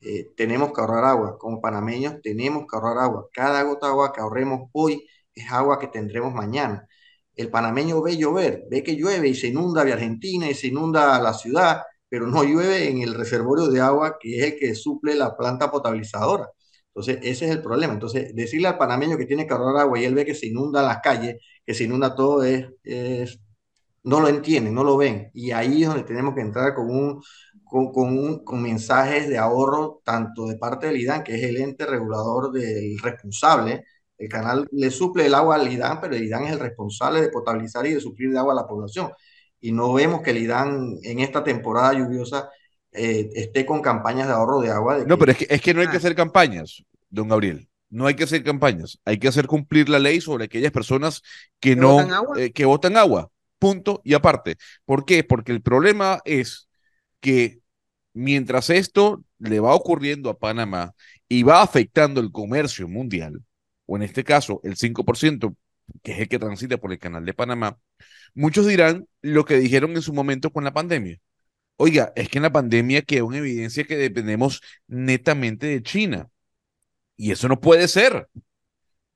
Eh, 0.00 0.32
tenemos 0.36 0.72
que 0.72 0.80
ahorrar 0.80 1.04
agua. 1.04 1.38
Como 1.38 1.60
panameños 1.60 2.20
tenemos 2.22 2.66
que 2.70 2.76
ahorrar 2.76 2.98
agua. 2.98 3.28
Cada 3.32 3.62
gota 3.64 3.86
de 3.86 3.92
agua 3.92 4.12
que 4.12 4.20
ahorremos 4.20 4.70
hoy 4.72 5.06
es 5.34 5.50
agua 5.52 5.78
que 5.78 5.88
tendremos 5.88 6.34
mañana. 6.34 6.86
El 7.36 7.50
panameño 7.50 8.02
ve 8.02 8.16
llover, 8.16 8.64
ve 8.70 8.82
que 8.82 8.96
llueve 8.96 9.28
y 9.28 9.34
se 9.34 9.48
inunda 9.48 9.84
de 9.84 9.92
Argentina 9.92 10.48
y 10.48 10.54
se 10.54 10.68
inunda 10.68 11.20
la 11.20 11.34
ciudad, 11.34 11.82
pero 12.08 12.26
no 12.26 12.44
llueve 12.44 12.88
en 12.88 13.02
el 13.02 13.14
reservorio 13.14 13.68
de 13.68 13.80
agua 13.80 14.18
que 14.20 14.38
es 14.38 14.52
el 14.52 14.58
que 14.58 14.74
suple 14.74 15.14
la 15.16 15.36
planta 15.36 15.70
potabilizadora. 15.70 16.48
Entonces, 16.94 17.18
ese 17.22 17.46
es 17.46 17.50
el 17.50 17.62
problema. 17.62 17.92
Entonces, 17.92 18.34
decirle 18.34 18.68
al 18.68 18.78
panameño 18.78 19.16
que 19.18 19.26
tiene 19.26 19.46
que 19.46 19.52
ahorrar 19.52 19.82
agua 19.82 19.98
y 19.98 20.04
él 20.04 20.14
ve 20.14 20.24
que 20.24 20.34
se 20.34 20.46
inundan 20.46 20.86
las 20.86 21.00
calles, 21.00 21.36
que 21.66 21.74
se 21.74 21.84
inunda 21.84 22.14
todo, 22.14 22.44
es, 22.44 22.68
no 24.04 24.20
lo 24.20 24.28
entienden, 24.28 24.74
no 24.74 24.84
lo 24.84 24.96
ven. 24.96 25.30
Y 25.34 25.50
ahí 25.50 25.82
es 25.82 25.88
donde 25.88 26.04
tenemos 26.04 26.34
que 26.34 26.42
entrar 26.42 26.74
con, 26.74 26.90
un, 26.90 27.22
con, 27.64 27.92
con, 27.92 28.16
un, 28.16 28.44
con 28.44 28.62
mensajes 28.62 29.28
de 29.28 29.38
ahorro, 29.38 30.00
tanto 30.04 30.46
de 30.46 30.56
parte 30.56 30.86
del 30.86 30.98
IDAN, 30.98 31.24
que 31.24 31.34
es 31.34 31.42
el 31.42 31.56
ente 31.56 31.86
regulador 31.86 32.52
del 32.52 32.98
responsable. 32.98 33.84
El 34.16 34.28
canal 34.28 34.68
le 34.70 34.90
suple 34.90 35.26
el 35.26 35.34
agua 35.34 35.56
al 35.56 35.72
IDAN, 35.72 36.00
pero 36.00 36.14
el 36.14 36.22
IDAN 36.22 36.44
es 36.44 36.52
el 36.52 36.60
responsable 36.60 37.20
de 37.22 37.30
potabilizar 37.30 37.86
y 37.86 37.94
de 37.94 38.00
suplir 38.00 38.30
de 38.30 38.38
agua 38.38 38.52
a 38.52 38.56
la 38.56 38.66
población. 38.66 39.10
Y 39.60 39.72
no 39.72 39.92
vemos 39.94 40.20
que 40.20 40.30
el 40.30 40.38
IDAN 40.38 40.98
en 41.02 41.20
esta 41.20 41.42
temporada 41.42 41.94
lluviosa 41.94 42.50
eh, 42.92 43.30
esté 43.34 43.64
con 43.64 43.80
campañas 43.80 44.28
de 44.28 44.34
ahorro 44.34 44.60
de 44.60 44.70
agua. 44.70 44.98
no, 45.06 45.18
pero 45.18 45.32
es 45.32 45.38
que, 45.38 45.46
es 45.48 45.60
que 45.62 45.72
no 45.72 45.80
hay 45.80 45.88
que 45.88 45.94
ah. 45.94 45.98
hacer 45.98 46.14
campañas, 46.14 46.84
don 47.08 47.28
Gabriel. 47.28 47.68
No 47.88 48.06
hay 48.06 48.14
que 48.14 48.24
hacer 48.24 48.42
campañas. 48.44 48.98
Hay 49.04 49.18
que 49.18 49.28
hacer 49.28 49.46
cumplir 49.46 49.88
la 49.88 49.98
ley 49.98 50.20
sobre 50.20 50.44
aquellas 50.46 50.72
personas 50.72 51.22
que, 51.60 51.76
no, 51.76 52.04
eh, 52.36 52.52
que 52.52 52.64
botan 52.64 52.96
agua. 52.96 53.30
Y 54.04 54.14
aparte. 54.14 54.56
¿Por 54.84 55.04
qué? 55.04 55.24
Porque 55.24 55.52
el 55.52 55.62
problema 55.62 56.20
es 56.24 56.68
que 57.20 57.60
mientras 58.12 58.70
esto 58.70 59.24
le 59.38 59.60
va 59.60 59.74
ocurriendo 59.74 60.30
a 60.30 60.38
Panamá 60.38 60.94
y 61.28 61.42
va 61.42 61.62
afectando 61.62 62.20
el 62.20 62.32
comercio 62.32 62.88
mundial, 62.88 63.42
o 63.86 63.96
en 63.96 64.02
este 64.02 64.24
caso 64.24 64.60
el 64.64 64.76
5%, 64.76 65.56
que 66.02 66.12
es 66.12 66.18
el 66.20 66.28
que 66.28 66.38
transita 66.38 66.78
por 66.78 66.92
el 66.92 66.98
canal 66.98 67.24
de 67.24 67.34
Panamá, 67.34 67.78
muchos 68.34 68.66
dirán 68.66 69.06
lo 69.22 69.44
que 69.44 69.58
dijeron 69.58 69.92
en 69.92 70.02
su 70.02 70.12
momento 70.12 70.50
con 70.50 70.64
la 70.64 70.72
pandemia. 70.74 71.18
Oiga, 71.76 72.12
es 72.16 72.28
que 72.28 72.38
en 72.38 72.44
la 72.44 72.52
pandemia 72.52 73.02
quedó 73.02 73.32
en 73.32 73.38
evidencia 73.38 73.84
que 73.84 73.96
dependemos 73.96 74.60
netamente 74.86 75.66
de 75.66 75.82
China. 75.82 76.30
Y 77.16 77.32
eso 77.32 77.48
no 77.48 77.60
puede 77.60 77.88
ser. 77.88 78.28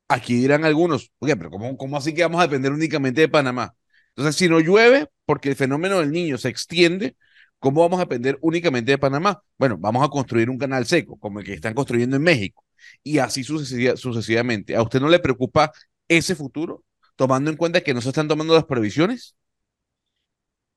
Aquí 0.09 0.35
dirán 0.37 0.64
algunos, 0.64 1.12
oiga, 1.18 1.37
pero 1.37 1.51
¿cómo, 1.51 1.77
¿cómo 1.77 1.96
así 1.96 2.14
que 2.14 2.23
vamos 2.23 2.40
a 2.40 2.46
depender 2.46 2.73
únicamente 2.73 3.20
de 3.20 3.29
Panamá? 3.29 3.75
Entonces, 4.18 4.35
si 4.35 4.48
no 4.48 4.59
llueve, 4.59 5.07
porque 5.26 5.48
el 5.48 5.54
fenómeno 5.54 6.00
del 6.00 6.11
niño 6.11 6.38
se 6.38 6.48
extiende, 6.48 7.16
¿cómo 7.61 7.83
vamos 7.83 8.00
a 8.00 8.02
depender 8.02 8.37
únicamente 8.40 8.90
de 8.90 8.98
Panamá? 8.98 9.40
Bueno, 9.57 9.76
vamos 9.78 10.04
a 10.04 10.09
construir 10.09 10.50
un 10.50 10.59
canal 10.59 10.87
seco, 10.87 11.16
como 11.20 11.38
el 11.38 11.46
que 11.46 11.52
están 11.52 11.72
construyendo 11.72 12.16
en 12.16 12.22
México, 12.22 12.64
y 13.04 13.18
así 13.18 13.44
sucesivamente. 13.44 14.74
¿A 14.74 14.83
usted 14.83 15.00
no 15.00 15.09
le 15.09 15.20
preocupa 15.20 15.70
ese 16.09 16.35
futuro, 16.35 16.83
tomando 17.14 17.48
en 17.48 17.57
cuenta 17.57 17.81
que 17.81 17.94
no 17.94 18.00
se 18.00 18.09
están 18.09 18.26
tomando 18.26 18.54
las 18.54 18.64
previsiones? 18.64 19.37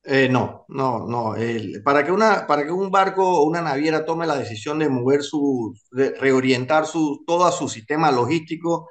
Eh, 0.03 0.29
no, 0.29 0.65
no, 0.67 1.07
no. 1.07 1.33
para, 1.83 2.05
que 2.05 2.11
una, 2.11 2.45
para 2.45 2.63
que 2.63 2.71
un 2.71 2.91
barco 2.91 3.27
o 3.27 3.45
una 3.45 3.63
naviera 3.63 4.05
tome 4.05 4.27
la 4.27 4.35
decisión 4.37 4.77
de 4.77 4.87
mover 4.87 5.23
su, 5.23 5.75
de 5.89 6.11
reorientar 6.11 6.85
su, 6.85 7.23
todo 7.25 7.51
su 7.51 7.67
sistema 7.67 8.11
logístico, 8.11 8.87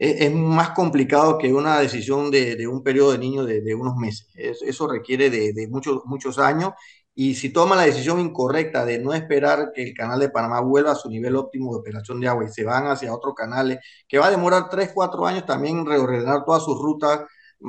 e, 0.00 0.26
es, 0.26 0.32
más 0.32 0.70
complicado 0.70 1.38
que 1.38 1.52
una 1.52 1.78
decisión 1.78 2.30
de, 2.30 2.56
de 2.56 2.66
un 2.66 2.82
periodo 2.82 3.12
de 3.12 3.18
niños 3.18 3.46
de, 3.46 3.60
de 3.60 3.74
unos 3.74 3.96
meses. 3.96 4.28
eso 4.34 4.88
requiere 4.88 5.30
de, 5.30 5.52
de, 5.52 5.68
muchos, 5.68 6.02
muchos 6.06 6.38
años. 6.38 6.72
Y 7.14 7.34
si 7.34 7.50
toma 7.52 7.76
la 7.76 7.82
decisión 7.82 8.18
incorrecta 8.20 8.84
de 8.86 8.98
no 8.98 9.12
esperar 9.12 9.72
que 9.74 9.82
el 9.82 9.94
canal 9.94 10.18
de 10.20 10.30
Panamá 10.30 10.60
vuelva 10.60 10.92
a 10.92 10.94
su 10.94 11.10
nivel 11.10 11.36
óptimo 11.36 11.72
de 11.72 11.80
operación 11.80 12.18
de 12.20 12.28
agua 12.28 12.44
y 12.46 12.48
se 12.48 12.64
van 12.64 12.86
hacia 12.86 13.12
otros 13.14 13.34
canales, 13.34 13.78
que 14.08 14.18
va 14.18 14.28
a 14.28 14.30
demorar 14.30 14.70
3, 14.70 14.92
4 14.94 15.26
años 15.26 15.44
también 15.44 15.84
reordenar 15.84 16.44
todas 16.46 16.64
sus 16.64 16.78
rutas 16.80 17.20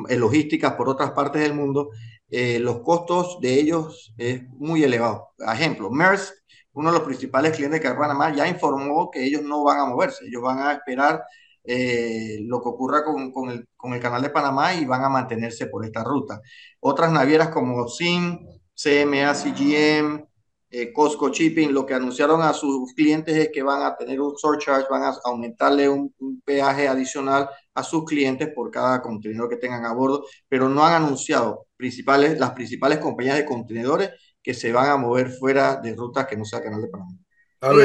eh, 0.08 0.16
logísticas 0.16 0.74
por 0.76 0.88
otras 0.88 1.12
partes 1.12 1.42
del 1.42 1.54
mundo, 1.54 1.90
eh, 2.30 2.60
los 2.60 2.80
costos 2.82 3.40
de 3.42 3.56
ellos 3.60 4.14
es 4.18 4.42
muy 4.52 4.84
elevado. 4.84 5.32
Ejemplo, 5.40 5.90
Maersk, 5.90 6.34
uno 6.74 6.92
de 6.92 7.00
los 7.00 7.06
principales 7.06 7.56
clientes 7.56 7.82
de 7.84 7.94
Panamá, 7.94 8.34
ya 8.34 8.48
informó 8.48 9.12
que 9.12 9.26
ellos 9.26 9.42
no 9.44 9.64
van 9.64 9.80
a 9.80 9.86
moverse, 9.86 10.26
ellos 10.26 10.42
van 10.42 10.60
a 10.60 10.74
esperar 10.74 11.24
eh, 11.64 12.40
lo 12.42 12.62
que 12.62 12.70
ocurra 12.70 13.04
con, 13.04 13.32
con, 13.32 13.50
el, 13.52 13.68
con, 13.76 13.94
el, 13.94 14.00
canal 14.00 14.22
de 14.22 14.30
Panamá 14.30 14.74
y 14.74 14.86
van 14.86 15.04
a 15.04 15.10
mantenerse 15.10 15.68
por 15.68 15.86
esta 15.86 16.04
ruta. 16.04 16.42
Otras 16.80 17.12
navieras 17.12 17.50
como 17.50 17.88
SIM, 17.88 18.40
CMA, 18.74 19.34
CGM, 19.34 20.26
eh, 20.74 20.94
Costco 20.94 21.30
Shipping, 21.30 21.74
lo 21.74 21.86
que 21.86 21.94
anunciaron 21.94 22.42
a 22.42 22.54
sus 22.54 22.94
clientes 22.94 23.36
es 23.36 23.50
que 23.52 23.62
van 23.62 23.84
a 23.84 23.96
tener 23.98 24.22
un 24.22 24.38
surcharge, 24.38 24.88
van 24.90 25.04
a 25.04 25.14
aumentarle 25.26 25.90
un, 25.90 26.14
un, 26.20 26.42
peaje 26.42 26.88
adicional 26.88 27.50
a 27.74 27.84
sus 27.84 28.06
clientes 28.06 28.50
por 28.56 28.72
cada 28.72 29.02
contenedor 29.02 29.50
que 29.50 29.58
tengan 29.58 29.86
a 29.86 29.94
bordo, 29.94 30.26
pero 30.48 30.70
no 30.70 30.86
han 30.86 31.04
anunciado 31.04 31.68
principales, 31.76 32.40
las 32.40 32.52
principales 32.52 33.00
compañías 33.00 33.36
de 33.36 33.46
contenedores 33.46 34.12
que 34.42 34.54
se 34.54 34.72
van 34.72 34.90
a 34.90 34.98
mover 34.98 35.30
fuera 35.30 35.76
de 35.76 35.94
rutas 35.94 36.26
que 36.26 36.38
no 36.38 36.46
sea 36.46 36.64
Canal 36.64 36.82
de 36.82 36.88
Panamá. 36.88 37.18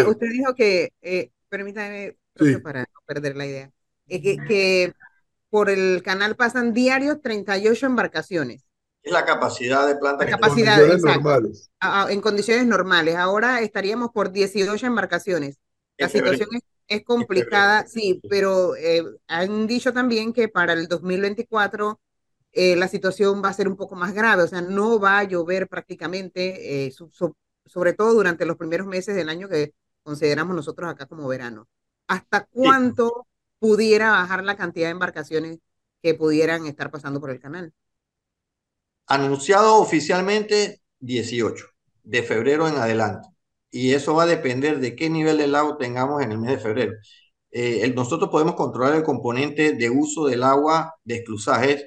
usted 0.09 0.29
dijo 0.31 0.55
que, 0.55 0.93
eh, 1.03 1.31
permítame, 1.49 2.17
sí. 2.37 2.57
para 2.59 2.86
perder 3.07 3.37
la 3.37 3.47
idea, 3.47 3.71
eh, 4.09 4.21
que, 4.21 4.37
que 4.47 4.93
por 5.51 5.71
el 5.71 6.03
canal 6.03 6.37
pasan 6.37 6.75
diarios 6.75 7.23
38 7.23 7.87
embarcaciones 7.87 8.67
es 9.07 9.13
la 9.13 9.25
capacidad 9.25 9.87
de 9.87 9.95
planta 9.95 10.25
la 10.25 10.31
capacidad, 10.33 10.81
en 10.83 10.89
condiciones 10.89 11.05
normales. 11.05 11.71
en 12.09 12.21
condiciones 12.21 12.67
normales. 12.67 13.15
Ahora 13.15 13.61
estaríamos 13.61 14.11
por 14.11 14.33
18 14.33 14.85
embarcaciones. 14.85 15.61
La 15.97 16.09
situación 16.09 16.49
es, 16.53 16.63
es 16.89 17.05
complicada, 17.05 17.87
sí, 17.87 18.21
pero 18.29 18.75
eh, 18.75 19.05
han 19.29 19.69
dicho 19.69 19.93
también 19.93 20.33
que 20.33 20.49
para 20.49 20.73
el 20.73 20.89
2024 20.89 22.01
eh, 22.53 22.75
la 22.75 22.89
situación 22.89 23.43
va 23.45 23.51
a 23.51 23.55
ser 23.55 23.69
un 23.69 23.77
poco 23.77 23.95
más 23.95 24.13
grave, 24.13 24.43
o 24.43 24.49
sea, 24.49 24.61
no 24.61 24.99
va 24.99 25.21
a 25.21 25.25
llover 25.25 25.69
prácticamente, 25.69 26.87
eh, 26.87 26.91
so, 26.91 27.09
so, 27.13 27.37
sobre 27.65 27.93
todo 27.93 28.13
durante 28.13 28.45
los 28.45 28.57
primeros 28.57 28.89
meses 28.89 29.15
del 29.15 29.29
año 29.29 29.49
que 29.49 29.73
consideramos 30.03 30.57
nosotros 30.57 30.91
acá 30.91 31.07
como 31.07 31.29
verano. 31.29 31.69
¿Hasta 32.09 32.47
cuánto 32.47 33.09
sí. 33.09 33.31
pudiera 33.59 34.11
bajar 34.11 34.45
la 34.45 34.57
cantidad 34.57 34.87
de 34.89 34.93
embarcaciones 34.93 35.59
que 36.03 36.15
pudieran 36.15 36.67
estar 36.67 36.91
pasando 36.91 37.21
por 37.21 37.31
el 37.31 37.41
canal? 37.41 37.73
Anunciado 39.07 39.77
oficialmente 39.77 40.81
18 41.01 41.67
de 42.03 42.23
febrero 42.23 42.69
en 42.69 42.77
adelante. 42.77 43.29
Y 43.71 43.93
eso 43.95 44.15
va 44.15 44.25
a 44.25 44.27
depender 44.27 44.81
de 44.81 44.97
qué 44.97 45.11
nivel 45.11 45.39
del 45.39 45.53
lago 45.53 45.77
tengamos 45.77 46.23
en 46.23 46.33
el 46.33 46.39
mes 46.39 46.51
de 46.53 46.59
febrero. 46.59 46.93
Eh, 47.51 47.81
el, 47.83 47.95
nosotros 47.95 48.31
podemos 48.31 48.55
controlar 48.57 48.97
el 48.97 49.05
componente 49.05 49.73
de 49.75 49.91
uso 49.91 50.27
del 50.27 50.43
agua 50.43 50.95
de 51.05 51.17
esclusajes. 51.17 51.87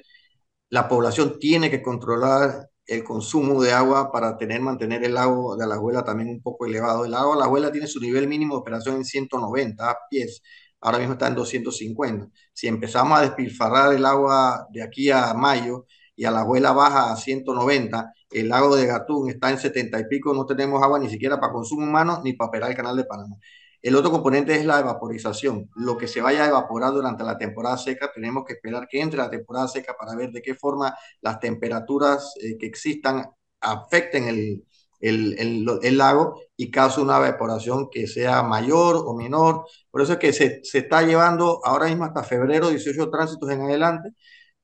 La 0.70 0.88
población 0.88 1.38
tiene 1.40 1.70
que 1.70 1.82
controlar 1.82 2.69
el 2.90 3.04
consumo 3.04 3.62
de 3.62 3.72
agua 3.72 4.10
para 4.12 4.36
tener, 4.36 4.60
mantener 4.60 5.04
el 5.04 5.14
lago 5.14 5.56
de 5.56 5.66
la 5.66 5.76
abuela 5.76 6.04
también 6.04 6.28
un 6.30 6.42
poco 6.42 6.66
elevado. 6.66 7.04
El 7.04 7.12
lago 7.12 7.32
de 7.34 7.38
la 7.40 7.44
abuela 7.46 7.72
tiene 7.72 7.86
su 7.86 8.00
nivel 8.00 8.28
mínimo 8.28 8.54
de 8.54 8.60
operación 8.60 8.96
en 8.96 9.04
190 9.04 9.98
pies. 10.10 10.42
Ahora 10.80 10.98
mismo 10.98 11.14
está 11.14 11.28
en 11.28 11.34
250. 11.36 12.28
Si 12.52 12.66
empezamos 12.68 13.18
a 13.18 13.22
despilfarrar 13.22 13.94
el 13.94 14.04
agua 14.06 14.66
de 14.72 14.82
aquí 14.82 15.10
a 15.10 15.32
mayo, 15.34 15.86
y 16.20 16.26
a 16.26 16.30
la 16.30 16.40
abuela 16.40 16.72
baja 16.72 17.12
a 17.12 17.16
190, 17.16 18.12
el 18.30 18.48
lago 18.50 18.76
de 18.76 18.86
Gatún 18.86 19.30
está 19.30 19.50
en 19.50 19.58
70 19.58 20.00
y 20.00 20.04
pico, 20.04 20.34
no 20.34 20.44
tenemos 20.44 20.82
agua 20.82 20.98
ni 20.98 21.08
siquiera 21.08 21.40
para 21.40 21.50
consumo 21.50 21.86
humano 21.86 22.20
ni 22.22 22.34
para 22.34 22.48
operar 22.48 22.70
el 22.70 22.76
canal 22.76 22.94
de 22.94 23.04
Panamá. 23.04 23.36
El 23.82 23.96
otro 23.96 24.10
componente 24.10 24.54
es 24.56 24.64
la 24.64 24.80
evaporización. 24.80 25.70
Lo 25.76 25.96
que 25.96 26.08
se 26.08 26.20
vaya 26.20 26.44
a 26.44 26.48
evaporar 26.48 26.92
durante 26.92 27.24
la 27.24 27.38
temporada 27.38 27.78
seca, 27.78 28.10
tenemos 28.14 28.44
que 28.46 28.54
esperar 28.54 28.86
que 28.88 29.00
entre 29.00 29.18
la 29.18 29.30
temporada 29.30 29.68
seca 29.68 29.94
para 29.98 30.14
ver 30.16 30.30
de 30.30 30.42
qué 30.42 30.54
forma 30.54 30.94
las 31.20 31.40
temperaturas 31.40 32.34
eh, 32.40 32.56
que 32.58 32.66
existan 32.66 33.26
afecten 33.60 34.28
el, 34.28 34.64
el, 35.00 35.78
el, 35.82 35.98
lago 35.98 36.40
y 36.56 36.70
causa 36.70 37.00
una 37.02 37.18
evaporación 37.18 37.88
que 37.90 38.06
sea 38.06 38.42
mayor 38.42 38.96
o 38.96 39.14
menor. 39.14 39.66
Por 39.90 40.02
eso 40.02 40.14
es 40.14 40.18
que 40.18 40.32
se, 40.32 40.60
se 40.64 40.78
está 40.78 41.02
llevando 41.02 41.60
ahora 41.64 41.86
mismo 41.86 42.04
hasta 42.04 42.22
febrero 42.22 42.70
18 42.70 43.10
tránsitos 43.10 43.50
en 43.50 43.62
adelante 43.62 44.10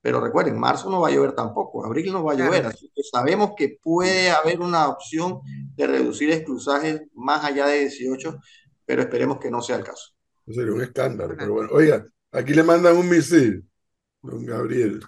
pero 0.06 0.20
recuerden, 0.20 0.56
marzo 0.56 0.88
no 0.88 1.00
va 1.00 1.08
a 1.08 1.10
llover 1.10 1.32
tampoco, 1.32 1.84
abril 1.84 2.12
no 2.12 2.22
va 2.22 2.32
a 2.32 2.36
llover, 2.36 2.64
así 2.66 2.88
que 2.94 3.02
sabemos 3.02 3.54
que 3.56 3.76
puede 3.82 4.30
haber 4.30 4.60
una 4.60 4.86
opción 4.86 5.40
de 5.74 5.84
reducir 5.84 6.30
exclusajes 6.30 7.02
más 7.12 7.44
allá 7.44 7.66
de 7.66 7.80
18, 7.80 8.38
pero 8.86 9.02
esperemos 9.02 9.38
que 9.38 9.50
no 9.50 9.60
sea 9.60 9.76
el 9.76 9.84
caso. 9.84 10.14
Sería 10.46 10.72
un 10.72 10.80
escándalo, 10.80 11.34
pero 11.36 11.52
bueno, 11.52 11.70
oiga, 11.72 12.06
aquí 12.30 12.54
le 12.54 12.62
mandan 12.62 12.96
un 12.96 13.08
misil, 13.08 13.68
don 14.22 14.46
Gabriel. 14.46 15.02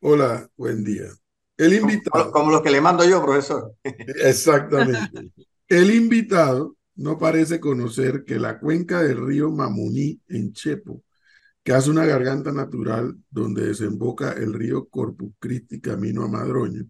Hola, 0.00 0.48
buen 0.56 0.84
día. 0.84 1.08
El 1.56 1.74
invitado. 1.74 2.30
Como, 2.30 2.50
los 2.50 2.62
que 2.62 2.70
le 2.70 2.80
mando 2.80 3.04
yo, 3.04 3.22
profesor. 3.22 3.74
Exactamente. 3.84 5.32
El 5.68 5.94
invitado 5.94 6.76
no 6.94 7.18
parece 7.18 7.60
conocer 7.60 8.24
que 8.24 8.38
la 8.38 8.58
cuenca 8.58 9.02
del 9.02 9.26
río 9.26 9.50
Mamuní 9.50 10.20
en 10.28 10.52
Chepo 10.52 11.02
que 11.62 11.72
hace 11.72 11.90
una 11.90 12.06
garganta 12.06 12.52
natural 12.52 13.16
donde 13.28 13.66
desemboca 13.66 14.32
el 14.32 14.54
río 14.54 14.88
Corpus 14.88 15.34
Christi 15.38 15.80
camino 15.80 16.24
a 16.24 16.28
Madroño. 16.28 16.86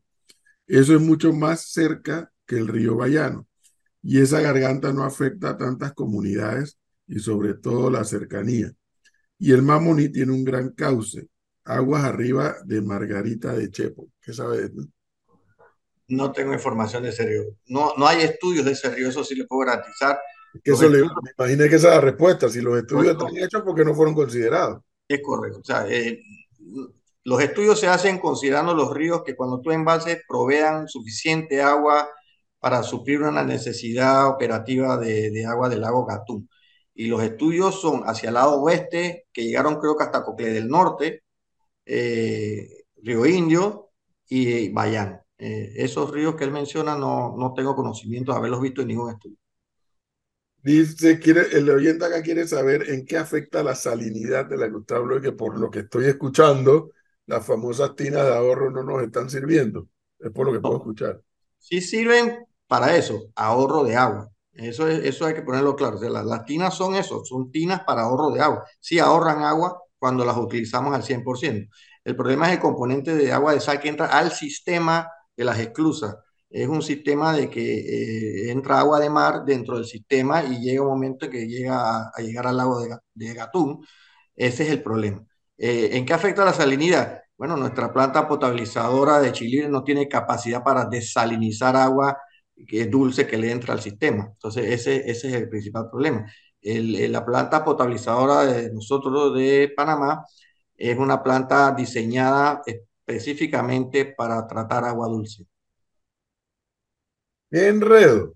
Eso 0.66 0.94
es 0.94 1.00
mucho 1.00 1.33
más 1.33 1.72
cerca 1.72 2.33
que 2.46 2.57
el 2.57 2.68
río 2.68 2.96
Bayano 2.96 3.48
y 4.02 4.20
esa 4.20 4.40
garganta 4.40 4.92
no 4.92 5.04
afecta 5.04 5.50
a 5.50 5.56
tantas 5.56 5.92
comunidades 5.92 6.78
y 7.06 7.18
sobre 7.18 7.54
todo 7.54 7.90
la 7.90 8.04
cercanía. 8.04 8.72
Y 9.38 9.52
el 9.52 9.62
Mamoní 9.62 10.10
tiene 10.10 10.32
un 10.32 10.44
gran 10.44 10.70
cauce, 10.70 11.28
aguas 11.64 12.04
arriba 12.04 12.56
de 12.64 12.80
Margarita 12.80 13.52
de 13.52 13.70
Chepo. 13.70 14.08
¿Qué 14.20 14.32
sabes? 14.32 14.70
No 16.08 16.32
tengo 16.32 16.52
información 16.52 17.02
de 17.02 17.10
ese 17.10 17.24
río. 17.26 17.42
No, 17.66 17.94
no 17.96 18.06
hay 18.06 18.22
estudios 18.22 18.64
de 18.64 18.72
ese 18.72 18.90
río, 18.90 19.08
eso 19.08 19.24
sí 19.24 19.34
le 19.34 19.46
puedo 19.46 19.66
garantizar 19.66 20.18
que 20.64 20.72
eso 20.72 20.88
le, 20.88 21.02
me 21.02 21.10
imaginé 21.38 21.68
que 21.68 21.76
esa 21.76 21.88
es 21.88 21.94
la 21.94 22.00
respuesta. 22.00 22.48
Si 22.48 22.60
los 22.60 22.78
estudios 22.78 23.12
están 23.12 23.36
hechos, 23.36 23.62
porque 23.64 23.84
no 23.84 23.94
fueron 23.94 24.14
considerados? 24.14 24.82
Es 25.06 25.20
correcto. 25.22 25.60
O 25.60 25.64
sea, 25.64 25.86
eh, 25.88 26.22
los 27.24 27.40
estudios 27.40 27.78
se 27.78 27.86
hacen 27.86 28.18
considerando 28.18 28.74
los 28.74 28.92
ríos 28.92 29.22
que 29.24 29.36
cuando 29.36 29.60
tú 29.60 29.70
embalses 29.70 30.22
provean 30.28 30.88
suficiente 30.88 31.62
agua 31.62 32.08
para 32.61 32.83
suplir 32.83 33.23
una 33.23 33.42
necesidad 33.44 34.29
operativa 34.29 34.96
de, 34.99 35.31
de, 35.31 35.46
agua 35.46 35.68
del 35.68 35.81
lago 35.81 36.07
Gatún. 36.07 36.49
Y 36.94 37.07
los 37.07 37.23
estudios 37.23 37.81
son 37.81 38.03
hacia 38.05 38.29
el 38.29 38.35
lado 38.35 38.61
oeste, 38.62 39.27
que 39.33 39.44
llegaron 39.44 39.81
creo 39.81 39.96
que 39.96 40.05
hasta 40.05 40.23
Cocle 40.23 40.53
del 40.53 40.68
Norte, 40.68 41.25
eh, 41.87 42.85
Río 43.03 43.27
Indio 43.27 43.90
y 44.29 44.68
Bayán. 44.70 45.20
Eh, 45.38 45.73
esos 45.77 46.11
ríos 46.11 46.37
que 46.37 46.44
él 46.44 46.51
menciona 46.53 46.96
no, 46.96 47.35
no 47.37 47.55
tengo 47.55 47.75
conocimiento 47.75 48.33
de 48.33 48.38
haberlos 48.38 48.61
visto 48.61 48.83
en 48.83 48.88
ningún 48.88 49.11
estudio. 49.11 49.37
Dice, 50.62 51.18
quiere, 51.18 51.46
el 51.53 51.70
oyente 51.70 52.05
acá 52.05 52.23
quiere 52.23 52.46
saber 52.46 52.90
en 52.90 53.07
qué 53.07 53.16
afecta 53.16 53.62
la 53.62 53.75
salinidad 53.75 54.44
de 54.44 54.59
la 54.59 54.68
que 54.68 54.77
usted 54.77 54.96
habló 54.96 55.16
y 55.16 55.23
que 55.23 55.33
por 55.33 55.59
lo 55.59 55.70
que 55.70 55.81
estoy 55.81 56.05
escuchando, 56.05 56.90
las 57.25 57.46
famosas 57.46 57.96
tinas 57.96 58.27
de 58.27 58.35
ahorro 58.35 58.70
no 58.70 58.83
nos 58.83 59.03
están 59.03 59.31
sirviendo. 59.31 59.88
Es 60.18 60.31
por 60.31 60.46
lo 60.46 60.53
que 60.53 60.61
puedo 60.61 60.77
escuchar. 60.77 61.23
Sí 61.59 61.81
sirven 61.81 62.44
para 62.70 62.96
eso, 62.96 63.24
ahorro 63.35 63.85
de 63.85 63.96
agua. 63.96 64.30
Eso, 64.54 64.88
es, 64.88 65.04
eso 65.04 65.26
hay 65.26 65.35
que 65.35 65.42
ponerlo 65.42 65.76
claro. 65.76 65.98
Las, 66.00 66.24
las, 66.24 66.44
tinas 66.46 66.74
son 66.74 66.94
eso, 66.94 67.24
son 67.24 67.50
tinas 67.50 67.83
para 67.85 68.02
ahorro 68.02 68.30
de 68.30 68.40
agua. 68.40 68.64
Sí 68.80 68.98
ahorran 68.98 69.42
agua 69.42 69.83
cuando 69.98 70.24
las 70.24 70.37
utilizamos 70.37 70.94
al 70.94 71.02
100%. 71.02 71.68
El 72.04 72.16
problema 72.16 72.48
es 72.48 72.54
el 72.54 72.61
componente 72.61 73.14
de 73.14 73.33
agua 73.33 73.54
de 73.54 73.61
sal 73.61 73.80
que 73.80 73.88
entra 73.88 74.06
al 74.06 74.33
sistema 74.33 75.11
de 75.37 75.44
las 75.44 75.59
esclusas 75.59 76.16
es 76.50 76.68
un 76.68 76.83
sistema 76.83 77.33
de 77.33 77.48
que 77.48 78.48
eh, 78.48 78.50
entra 78.50 78.80
agua 78.80 78.98
de 79.00 79.09
mar 79.09 79.44
dentro 79.44 79.76
del 79.76 79.87
sistema 79.87 80.42
y 80.42 80.61
llega 80.61 80.83
un 80.83 80.88
momento 80.88 81.30
que 81.30 81.46
llega 81.46 82.09
a, 82.09 82.20
llegar 82.20 82.46
al 82.48 82.56
lago 82.56 82.80
de, 82.80 82.96
de, 83.14 83.35
Gatún. 83.35 83.87
Ese 84.35 84.64
es 84.64 84.70
el 84.70 84.83
problema. 84.83 85.24
Eh, 85.59 85.90
¿En 85.92 86.04
qué 86.04 86.12
afecta 86.14 86.44
la 86.44 86.52
salinidad? 86.52 87.20
Bueno, 87.37 87.56
nuestra 87.56 87.92
planta 87.92 88.26
potabilizadora 88.28 89.20
de 89.20 89.33
Chile 89.33 89.68
no 89.68 89.85
tiene 89.85 90.09
capacidad 90.09 90.62
para 90.62 90.87
desalinizar 90.87 91.76
agua 91.76 92.18
que 92.66 92.83
es 92.83 92.90
dulce 92.90 93.27
que 93.27 93.38
le 93.38 93.51
entra 93.51 93.75
al 93.75 93.81
sistema. 93.81 94.29
Entonces, 94.33 94.66
ese, 94.66 95.11
ese 95.11 95.29
es 95.29 95.35
el 95.35 95.49
principal 95.49 95.88
problema. 95.90 96.27
La 96.62 97.25
planta 97.25 97.64
potabilizadora 97.64 98.44
de 98.44 98.73
nosotros 98.73 99.35
de 99.35 99.73
Panamá 99.77 100.25
es 100.77 100.99
una 100.99 101.23
planta 101.23 101.73
diseñada 101.73 102.62
específicamente 102.66 104.07
para 104.16 104.46
tratar 104.46 104.85
agua 104.85 105.09
dulce 105.09 105.46
enredo. 107.51 108.35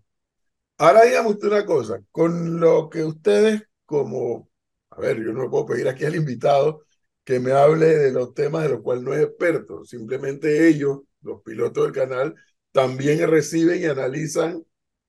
Ahora 0.78 1.04
dígame 1.04 1.30
usted 1.30 1.48
una 1.48 1.66
cosa, 1.66 2.00
con 2.12 2.60
lo 2.60 2.90
que 2.90 3.04
ustedes 3.04 3.62
como, 3.86 4.48
a 4.90 5.00
ver, 5.00 5.18
yo 5.24 5.32
no 5.32 5.50
puedo 5.50 5.66
pedir 5.66 5.88
aquí 5.88 6.04
al 6.04 6.16
invitado 6.16 6.84
que 7.24 7.40
me 7.40 7.52
hable 7.52 7.86
de 7.86 8.12
los 8.12 8.34
temas 8.34 8.64
de 8.64 8.70
los 8.70 8.82
cuales 8.82 9.04
no 9.04 9.14
es 9.14 9.22
experto, 9.24 9.84
simplemente 9.84 10.68
ellos, 10.68 11.00
los 11.22 11.42
pilotos 11.42 11.84
del 11.84 11.92
canal, 11.94 12.34
también 12.74 13.30
reciben 13.30 13.80
y 13.80 13.86
analizan 13.86 14.64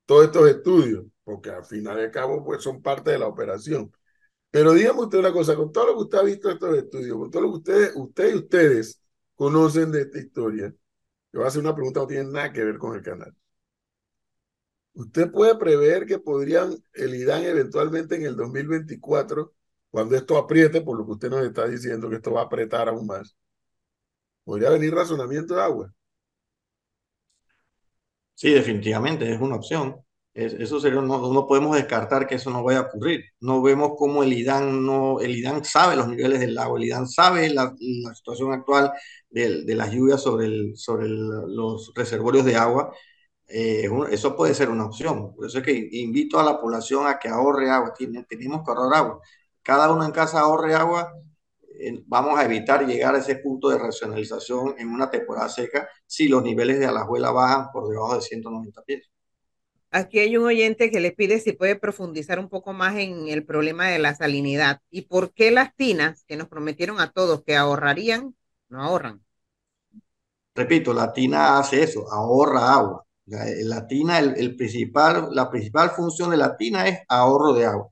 todos 0.05 0.25
estos 0.25 0.47
estudios, 0.49 1.05
porque 1.23 1.49
al 1.49 1.65
final 1.65 1.97
de 1.97 2.11
cabo 2.11 2.45
pues 2.45 2.61
son 2.63 2.81
parte 2.83 3.09
de 3.11 3.19
la 3.19 3.27
operación. 3.27 3.91
Pero 4.51 4.73
dígame 4.73 5.01
usted 5.01 5.19
una 5.19 5.33
cosa, 5.33 5.55
con 5.55 5.71
todo 5.71 5.87
lo 5.87 5.93
que 5.95 6.01
usted 6.03 6.17
ha 6.19 6.23
visto 6.23 6.47
de 6.49 6.53
estos 6.55 6.77
estudios, 6.77 7.17
con 7.17 7.31
todo 7.31 7.41
lo 7.43 7.51
que 7.53 7.57
ustedes, 7.57 7.93
usted 7.95 8.33
y 8.33 8.35
ustedes 8.37 9.01
conocen 9.35 9.91
de 9.91 10.01
esta 10.03 10.19
historia, 10.19 10.69
yo 11.33 11.39
voy 11.39 11.45
a 11.45 11.47
hacer 11.47 11.61
una 11.61 11.75
pregunta 11.75 12.01
que 12.01 12.03
no 12.03 12.07
tiene 12.07 12.31
nada 12.31 12.53
que 12.53 12.63
ver 12.63 12.77
con 12.77 12.95
el 12.95 13.03
canal. 13.03 13.35
¿Usted 14.93 15.31
puede 15.31 15.55
prever 15.57 16.05
que 16.05 16.19
podrían 16.19 16.75
el 16.93 17.15
IDAN 17.15 17.43
eventualmente 17.45 18.15
en 18.15 18.23
el 18.23 18.35
2024, 18.35 19.53
cuando 19.89 20.15
esto 20.15 20.37
apriete, 20.37 20.81
por 20.81 20.97
lo 20.97 21.05
que 21.05 21.11
usted 21.13 21.29
nos 21.29 21.45
está 21.45 21.67
diciendo 21.67 22.09
que 22.09 22.17
esto 22.17 22.31
va 22.33 22.41
a 22.41 22.45
apretar 22.45 22.89
aún 22.89 23.07
más, 23.07 23.35
podría 24.43 24.69
venir 24.69 24.93
razonamiento 24.93 25.55
de 25.55 25.61
agua? 25.61 25.93
Sí, 28.35 28.51
definitivamente, 28.51 29.31
es 29.33 29.39
una 29.41 29.55
opción. 29.55 29.95
eso 30.33 30.79
sería, 30.79 31.01
no, 31.01 31.33
no, 31.33 31.47
podemos 31.47 31.75
descartar 31.75 32.27
que 32.27 32.35
eso 32.35 32.49
no 32.51 32.63
vaya 32.63 32.79
a 32.79 32.81
ocurrir. 32.83 33.23
No 33.39 33.61
vemos 33.61 33.93
cómo 33.97 34.23
el 34.23 34.33
IDAN, 34.33 34.85
no, 34.85 35.19
el 35.21 35.35
IDAN 35.35 35.63
sabe 35.63 35.95
los 35.95 36.07
niveles 36.07 36.39
del 36.41 36.55
lago, 36.55 36.77
el 36.77 36.83
IDAN 36.85 37.07
sabe 37.07 37.49
la, 37.49 37.73
situación 38.13 38.51
actual 38.53 38.91
de, 39.29 39.63
de, 39.63 39.75
las 39.75 39.91
lluvias 39.91 40.21
sobre, 40.21 40.47
el, 40.47 40.73
sobre 40.77 41.07
los 41.07 41.93
reservorios 41.95 42.45
de 42.45 42.55
agua 42.57 42.91
eh, 43.47 43.87
eso 44.11 44.35
puede 44.35 44.53
ser 44.53 44.69
una 44.69 44.85
opción. 44.85 45.35
Por 45.35 45.47
eso 45.47 45.59
es 45.59 45.63
que 45.63 45.89
invito 45.91 46.39
a 46.39 46.43
la 46.43 46.59
población 46.59 47.07
a 47.07 47.19
que 47.19 47.29
ahorre 47.29 47.69
agua. 47.69 47.93
tenemos 48.27 48.63
que 48.63 48.71
ahorrar 48.71 48.93
agua. 48.99 49.21
Cada 49.61 49.91
uno 49.91 50.05
en 50.05 50.11
casa 50.11 50.39
ahorre 50.39 50.75
agua. 50.75 51.13
Vamos 52.05 52.39
a 52.39 52.45
evitar 52.45 52.85
llegar 52.85 53.15
a 53.15 53.19
ese 53.19 53.35
punto 53.35 53.69
de 53.69 53.77
racionalización 53.77 54.75
en 54.77 54.89
una 54.89 55.09
temporada 55.09 55.49
seca 55.49 55.87
si 56.05 56.27
los 56.27 56.43
niveles 56.43 56.79
de 56.79 56.85
alajuela 56.85 57.31
bajan 57.31 57.71
por 57.71 57.89
debajo 57.89 58.15
de 58.15 58.21
190 58.21 58.81
pies. 58.83 59.09
Aquí 59.91 60.19
hay 60.19 60.35
un 60.35 60.45
oyente 60.45 60.91
que 60.91 60.99
le 60.99 61.11
pide 61.11 61.39
si 61.39 61.53
puede 61.53 61.75
profundizar 61.77 62.39
un 62.39 62.49
poco 62.49 62.73
más 62.73 62.97
en 62.97 63.29
el 63.29 63.45
problema 63.45 63.87
de 63.87 63.99
la 63.99 64.13
salinidad 64.13 64.81
y 64.89 65.03
por 65.03 65.33
qué 65.33 65.51
las 65.51 65.75
tinas 65.75 66.25
que 66.25 66.35
nos 66.35 66.49
prometieron 66.49 66.99
a 66.99 67.11
todos 67.11 67.43
que 67.43 67.55
ahorrarían, 67.55 68.35
no 68.67 68.83
ahorran. 68.83 69.23
Repito, 70.53 70.93
la 70.93 71.13
tina 71.13 71.59
hace 71.59 71.83
eso, 71.83 72.11
ahorra 72.11 72.73
agua 72.73 73.05
la, 73.25 73.87
tina, 73.87 74.19
el, 74.19 74.55
principal, 74.55 75.29
la 75.31 75.49
principal 75.49 75.91
función 75.91 76.29
de 76.29 76.37
la 76.37 76.55
tina 76.57 76.87
es 76.87 76.99
ahorro 77.07 77.53
de 77.53 77.65
agua. 77.65 77.89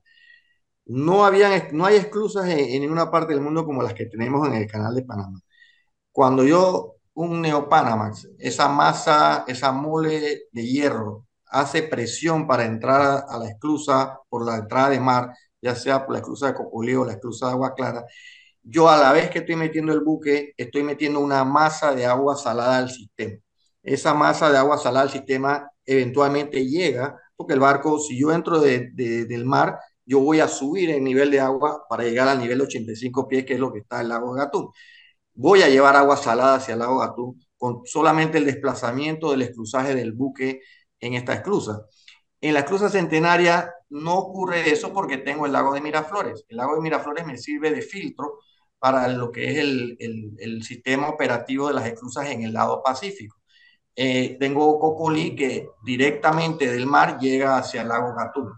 No, 0.86 1.24
habían, 1.24 1.68
no 1.72 1.86
hay 1.86 1.96
esclusas 1.96 2.46
en, 2.48 2.80
ninguna 2.80 3.10
parte 3.10 3.32
del 3.32 3.42
mundo 3.42 3.64
como 3.64 3.82
las 3.82 3.94
que 3.94 4.06
tenemos 4.06 4.46
en 4.48 4.54
el 4.54 4.66
canal 4.66 4.94
de 4.94 5.02
Panamá. 5.04 5.40
Cuando 6.12 6.44
yo, 6.44 6.96
un 7.14 7.42
Neopanamax, 7.42 8.28
esa 8.38 8.68
masa, 8.68 9.44
esa 9.48 9.72
mole 9.72 10.42
de 10.52 10.66
hierro, 10.66 11.26
hace 11.46 11.82
presión 11.84 12.46
para 12.46 12.64
entrar 12.64 13.24
a, 13.28 13.38
la 13.38 13.48
esclusa 13.50 14.20
por 14.28 14.44
la 14.46 14.56
entrada 14.58 14.90
de 14.90 15.00
mar, 15.00 15.30
ya 15.62 15.74
sea 15.76 16.04
por 16.06 16.14
la 16.14 16.20
esclusa 16.20 16.48
de 16.48 16.54
Cocolió 16.54 17.02
o 17.02 17.06
la 17.06 17.12
esclusa 17.14 17.46
de 17.46 17.52
Agua 17.52 17.74
Clara, 17.74 18.04
yo 18.62 18.88
a 18.88 18.96
la 18.98 19.12
vez 19.12 19.30
que 19.30 19.40
estoy 19.40 19.56
metiendo 19.56 19.92
el 19.92 20.00
buque, 20.00 20.54
estoy 20.56 20.82
metiendo 20.82 21.20
una 21.20 21.44
masa 21.44 21.94
de 21.94 22.06
agua 22.06 22.36
salada 22.36 22.78
al 22.78 22.90
sistema 22.90 23.38
esa 23.84 24.14
masa 24.14 24.50
de 24.50 24.58
agua 24.58 24.78
salada 24.78 25.02
al 25.02 25.10
sistema 25.10 25.70
eventualmente 25.84 26.66
llega, 26.66 27.20
porque 27.36 27.54
el 27.54 27.60
barco, 27.60 28.00
si 28.00 28.18
yo 28.18 28.32
entro 28.32 28.60
de, 28.60 28.90
del 28.94 29.44
mar, 29.44 29.78
yo 30.06 30.20
voy 30.20 30.40
a 30.40 30.48
subir 30.48 30.90
el 30.90 31.02
nivel 31.04 31.30
de 31.30 31.40
agua 31.40 31.84
para 31.88 32.04
llegar 32.04 32.28
al 32.28 32.38
nivel 32.38 32.58
de 32.58 32.64
85 32.64 33.28
pies, 33.28 33.44
que 33.44 33.54
es 33.54 33.60
lo 33.60 33.72
que 33.72 33.80
está 33.80 34.00
el 34.00 34.08
lago 34.08 34.32
Gatún. 34.34 34.70
voy 35.34 35.62
a 35.62 35.68
llevar 35.68 35.96
agua 35.96 36.16
salada 36.16 36.56
hacia 36.56 36.74
el 36.74 36.80
lago 36.80 36.98
Gatún 36.98 37.40
con 37.56 37.82
solamente 37.86 38.38
el 38.38 38.46
desplazamiento 38.46 39.30
del 39.30 39.42
esclusaje 39.42 39.94
del 39.94 40.12
buque 40.12 40.60
en 41.00 41.14
esta 41.14 41.34
esclusa. 41.34 41.86
En 42.40 42.54
la 42.54 42.60
esclusa 42.60 42.90
centenaria 42.90 43.72
no 43.90 44.16
ocurre 44.18 44.70
eso 44.70 44.92
porque 44.92 45.18
tengo 45.18 45.46
el 45.46 45.52
lago 45.52 45.72
de 45.74 45.80
Miraflores. 45.80 46.44
El 46.48 46.58
lago 46.58 46.74
de 46.76 46.82
Miraflores 46.82 47.26
me 47.26 47.38
sirve 47.38 47.70
de 47.70 47.82
filtro 47.82 48.40
para 48.78 49.08
lo 49.08 49.32
que 49.32 49.50
es 49.50 49.58
el, 49.58 49.96
el, 50.38 50.62
sistema 50.62 51.08
operativo 51.08 51.68
de 51.68 51.74
las 51.74 51.86
esclusas 51.86 52.26
en 52.28 52.42
el 52.42 52.52
lado 52.52 52.82
Pacífico. 52.82 53.36
Eh, 53.96 54.36
tengo 54.38 54.78
Cocolí 54.78 55.34
que 55.34 55.68
directamente 55.82 56.70
del 56.70 56.86
mar 56.86 57.18
llega 57.18 57.56
hacia 57.56 57.82
el 57.82 57.88
lago 57.88 58.14
Gatún. 58.14 58.52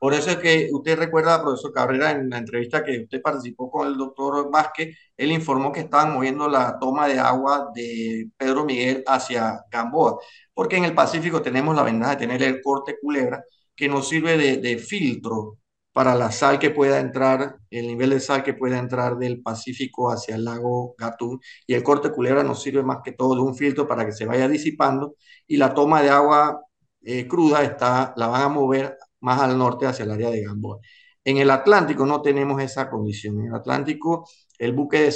Por 0.00 0.14
eso 0.14 0.30
es 0.30 0.38
que 0.38 0.70
usted 0.72 0.98
recuerda, 0.98 1.42
profesor 1.42 1.74
Cabrera, 1.74 2.12
en 2.12 2.30
la 2.30 2.38
entrevista 2.38 2.82
que 2.82 3.00
usted 3.02 3.20
participó 3.20 3.70
con 3.70 3.86
el 3.86 3.98
doctor 3.98 4.50
Vázquez, 4.50 4.96
él 5.14 5.30
informó 5.30 5.70
que 5.72 5.80
estaban 5.80 6.14
moviendo 6.14 6.48
la 6.48 6.78
toma 6.78 7.06
de 7.06 7.18
agua 7.18 7.68
de 7.74 8.30
Pedro 8.38 8.64
Miguel 8.64 9.04
hacia 9.06 9.62
Gamboa, 9.70 10.18
porque 10.54 10.76
en 10.78 10.84
el 10.86 10.94
Pacífico 10.94 11.42
tenemos 11.42 11.76
la 11.76 11.82
ventaja 11.82 12.12
de 12.12 12.16
tener 12.16 12.42
el 12.42 12.62
corte 12.62 12.96
culebra, 13.00 13.44
que 13.76 13.88
nos 13.88 14.08
sirve 14.08 14.38
de, 14.38 14.78
filtro 14.78 15.58
para 15.92 16.14
la 16.14 16.32
sal 16.32 16.58
que 16.58 16.70
pueda 16.70 16.98
entrar, 16.98 17.56
el 17.70 17.86
nivel 17.86 18.10
de 18.10 18.20
sal 18.20 18.42
que 18.42 18.54
pueda 18.54 18.78
entrar 18.78 19.18
del 19.18 19.42
Pacífico 19.42 20.10
hacia 20.10 20.36
el 20.36 20.44
lago 20.44 20.94
Gatún, 20.96 21.40
y 21.66 21.74
el 21.74 21.82
corte 21.82 22.10
culebra 22.10 22.42
nos 22.42 22.62
sirve 22.62 22.82
más 22.82 23.00
que 23.04 23.12
todo 23.12 23.34
de 23.34 23.42
un 23.42 23.54
filtro 23.54 23.86
para 23.86 24.06
que 24.06 24.12
se 24.12 24.24
vaya 24.24 24.48
disipando, 24.48 25.14
y 25.46 25.58
la 25.58 25.74
toma 25.74 26.02
de 26.02 26.08
agua 26.08 26.62
eh, 27.02 27.26
cruda 27.28 27.62
está, 27.62 28.14
la 28.16 28.28
van 28.28 28.42
a 28.42 28.48
mover 28.48 28.96
más 29.20 29.40
al 29.40 29.56
norte 29.58 29.86
hacia 29.86 30.04
el 30.04 30.10
área 30.12 30.30
de 30.30 30.42
Gamboa. 30.44 30.78
En 31.24 31.38
el 31.38 31.50
Atlántico 31.50 32.06
no 32.06 32.22
tenemos 32.22 32.60
esa 32.62 32.88
condición. 32.88 33.40
En 33.40 33.46
el 33.46 33.54
Atlántico 33.54 34.28
el 34.58 34.72
buque 34.72 35.10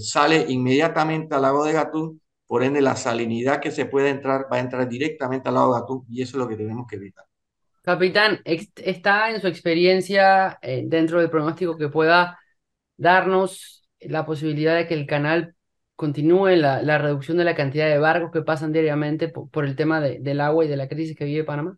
sale 0.00 0.44
inmediatamente 0.48 1.34
al 1.34 1.42
lago 1.42 1.64
de 1.64 1.72
Gatún, 1.72 2.20
por 2.46 2.62
ende 2.62 2.80
la 2.80 2.96
salinidad 2.96 3.60
que 3.60 3.70
se 3.70 3.86
puede 3.86 4.10
entrar 4.10 4.46
va 4.50 4.56
a 4.56 4.60
entrar 4.60 4.88
directamente 4.88 5.48
al 5.48 5.54
lago 5.54 5.74
de 5.74 5.80
Gatún 5.80 6.04
y 6.08 6.22
eso 6.22 6.36
es 6.36 6.38
lo 6.38 6.48
que 6.48 6.56
tenemos 6.56 6.86
que 6.88 6.96
evitar. 6.96 7.24
Capitán, 7.82 8.40
¿está 8.44 9.30
en 9.30 9.40
su 9.40 9.46
experiencia 9.46 10.58
eh, 10.60 10.84
dentro 10.86 11.18
del 11.18 11.30
pronóstico 11.30 11.76
que 11.76 11.88
pueda 11.88 12.38
darnos 12.96 13.88
la 14.00 14.26
posibilidad 14.26 14.76
de 14.76 14.86
que 14.86 14.94
el 14.94 15.06
canal 15.06 15.54
continúe 15.96 16.56
la, 16.56 16.82
la 16.82 16.98
reducción 16.98 17.36
de 17.38 17.44
la 17.44 17.54
cantidad 17.54 17.88
de 17.88 17.98
barcos 17.98 18.30
que 18.30 18.42
pasan 18.42 18.72
diariamente 18.72 19.28
por, 19.28 19.64
el 19.64 19.76
tema 19.76 20.00
del 20.00 20.40
agua 20.40 20.64
y 20.64 20.68
de 20.68 20.76
la 20.76 20.88
crisis 20.88 21.16
que 21.16 21.24
vive 21.24 21.44
Panamá? 21.44 21.76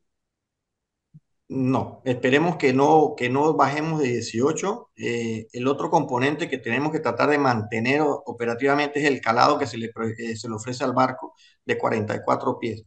No, 1.55 2.01
esperemos 2.05 2.57
que 2.57 2.73
no, 2.73 3.15
que 3.17 3.29
no 3.29 3.55
bajemos 3.55 4.01
de 4.01 4.09
18. 4.09 4.91
Eh, 4.97 5.49
el 5.53 5.67
otro 5.67 5.91
componente 5.91 6.49
que 6.49 6.57
tenemos 6.59 6.93
que 6.93 7.01
tratar 7.01 7.29
de 7.31 7.37
mantener 7.38 8.01
operativamente 8.03 9.01
es 9.01 9.07
el 9.07 9.21
calado 9.21 9.59
que 9.59 9.67
se 9.67 9.77
le, 9.77 9.91
se 10.37 10.49
le 10.49 10.55
ofrece 10.55 10.85
al 10.85 10.93
barco 10.95 11.35
de 11.67 11.77
44 11.77 12.59
pies. 12.59 12.85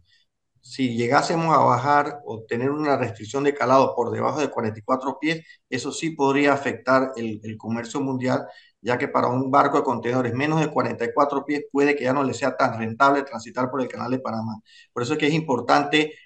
Si 0.62 0.96
llegásemos 0.98 1.56
a 1.56 1.60
bajar 1.60 2.22
o 2.26 2.44
tener 2.46 2.72
una 2.72 2.98
restricción 2.98 3.44
de 3.44 3.54
calado 3.56 3.96
por 3.96 4.12
debajo 4.12 4.42
de 4.42 4.50
44 4.52 5.20
pies, 5.20 5.46
eso 5.70 5.92
sí 5.92 6.12
podría 6.12 6.54
afectar 6.54 7.12
el, 7.18 7.42
el 7.44 7.58
comercio 7.58 8.02
mundial, 8.02 8.46
ya 8.82 8.98
que 8.98 9.08
para 9.08 9.28
un 9.28 9.52
barco 9.52 9.78
de 9.78 9.84
contenedores 9.84 10.34
menos 10.34 10.60
de 10.62 10.72
44 10.72 11.46
pies 11.46 11.66
puede 11.72 11.96
que 11.96 12.04
ya 12.06 12.14
no 12.14 12.24
le 12.24 12.34
sea 12.34 12.56
tan 12.58 12.78
rentable 12.80 13.24
transitar 13.24 13.70
por 13.72 13.82
el 13.82 13.88
canal 13.88 14.12
de 14.12 14.20
Panamá. 14.20 14.62
Por 14.94 15.04
eso 15.04 15.14
es 15.14 15.20
que 15.20 15.28
es 15.28 15.34
importante 15.34 16.02
eh, 16.06 16.18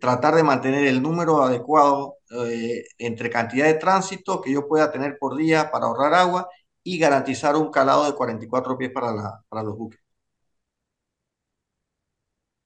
tratar 0.00 0.34
de 0.34 0.42
mantener 0.42 0.86
el 0.86 1.02
número 1.02 1.42
adecuado 1.42 2.16
eh, 2.30 2.84
entre 2.98 3.30
cantidad 3.30 3.66
de 3.66 3.74
tránsito 3.74 4.40
que 4.40 4.52
yo 4.52 4.68
pueda 4.68 4.90
tener 4.92 5.18
por 5.18 5.36
día 5.36 5.70
para 5.70 5.86
ahorrar 5.86 6.14
agua 6.14 6.48
y 6.82 6.98
garantizar 6.98 7.56
un 7.56 7.70
calado 7.70 8.06
de 8.06 8.14
44 8.14 8.76
pies 8.78 8.90
para, 8.92 9.12
la, 9.12 9.42
para 9.48 9.62
los 9.62 9.76
buques. 9.76 10.00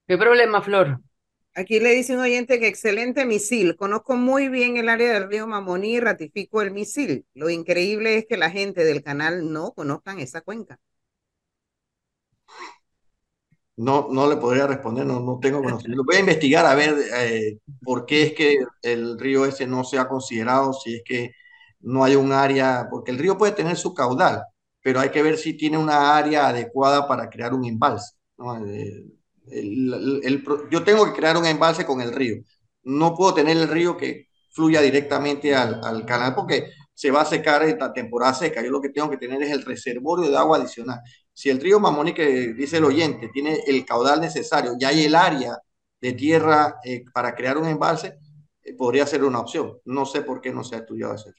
¿Qué 0.07 0.19
problema, 0.19 0.63
Flor? 0.63 1.01
Aquí 1.55 1.81
le 1.81 1.91
dice 1.91 2.15
un 2.15 2.21
oyente 2.21 2.59
que 2.59 2.67
excelente 2.67 3.27
misil. 3.27 3.77
Conozco 3.77 4.17
muy 4.17 4.49
bien 4.49 4.77
el 4.79 4.89
área 4.89 5.13
del 5.13 5.29
río 5.29 5.47
Mamoní 5.47 5.95
y 5.97 6.01
ratifico 6.01 6.63
el 6.63 6.71
misil. 6.71 7.27
Lo 7.35 7.51
increíble 7.51 8.17
es 8.17 8.27
que 8.27 8.37
la 8.39 8.51
gente 8.51 8.85
del 8.85 9.03
canal 9.03 9.53
no 9.53 9.73
conozcan 9.73 10.19
esa 10.19 10.41
cuenca. 10.41 10.79
No, 13.77 14.09
no 14.11 14.29
le 14.29 14.37
podría 14.37 14.67
responder, 14.67 15.07
no, 15.07 15.21
no 15.21 15.39
tengo 15.41 15.63
conocimiento. 15.63 16.05
Voy 16.05 16.17
a 16.17 16.21
investigar 16.21 16.67
a 16.67 16.75
ver 16.75 16.95
eh, 17.15 17.59
por 17.83 18.05
qué 18.05 18.23
es 18.25 18.33
que 18.35 18.57
el 18.83 19.19
río 19.19 19.47
ese 19.47 19.67
no 19.67 19.83
se 19.83 19.99
ha 19.99 20.09
considerado, 20.09 20.75
si 20.75 20.97
es 20.97 21.03
que 21.05 21.33
no 21.81 22.05
hay 22.05 22.15
un 22.17 22.33
área, 22.33 22.87
porque 22.91 23.11
el 23.11 23.19
río 23.19 23.39
puede 23.39 23.53
tener 23.53 23.77
su 23.77 23.95
caudal, 23.95 24.43
pero 24.83 25.01
hay 25.01 25.11
que 25.11 25.23
ver 25.23 25.39
si 25.39 25.57
tiene 25.57 25.79
una 25.79 26.17
área 26.17 26.49
adecuada 26.49 27.09
para 27.09 27.31
crear 27.31 27.55
un 27.55 27.65
embalse. 27.65 28.15
yo 30.71 30.85
tengo 30.85 31.07
que 31.07 31.13
crear 31.13 31.37
un 31.37 31.47
embalse 31.47 31.87
con 31.87 32.01
el 32.01 32.13
río. 32.13 32.43
No 32.83 33.15
puedo 33.15 33.35
tener 33.35 33.57
el 33.57 33.69
río 33.69 33.97
que 33.97 34.29
fluya 34.51 34.81
directamente 34.83 35.55
al, 35.55 35.81
al 35.83 36.05
canal 36.05 36.35
porque 36.35 36.71
se 36.95 37.11
va 37.11 37.23
a 37.23 37.25
secar 37.25 37.63
en 37.65 37.79
la 37.79 37.93
temporada 37.93 38.35
seca. 38.35 38.63
Yo 38.63 38.71
lo 38.71 38.81
que 38.81 38.91
tengo 38.91 39.11
que 39.11 39.17
tener 39.17 39.43
es 39.43 39.51
el 39.51 39.65
reservorio 39.65 40.31
de 40.31 40.37
agua 40.37 40.59
adicional. 40.59 41.01
Si 41.35 41.49
el 41.51 41.61
río 41.61 41.81
Mamoni, 41.81 42.13
que 42.13 42.53
dice 42.53 42.77
el 42.77 42.85
oyente, 42.85 43.29
tiene 43.29 43.61
el 43.67 43.85
caudal 43.85 44.21
necesario 44.21 44.75
y 44.79 44.85
hay 44.85 45.05
el 45.05 45.15
área 45.15 45.59
de 46.01 46.13
tierra 46.13 46.77
eh, 46.85 47.05
para 47.13 47.35
crear 47.35 47.57
un 47.57 47.69
embalse, 47.69 48.19
eh, 48.63 48.75
podría 48.75 49.07
ser 49.07 49.25
una 49.25 49.41
opción. 49.41 49.79
No 49.85 50.05
sé 50.05 50.23
por 50.23 50.41
qué 50.41 50.53
no 50.53 50.65
se 50.65 50.77
ha 50.77 50.79
estudiado 50.81 51.15
eso. 51.15 51.31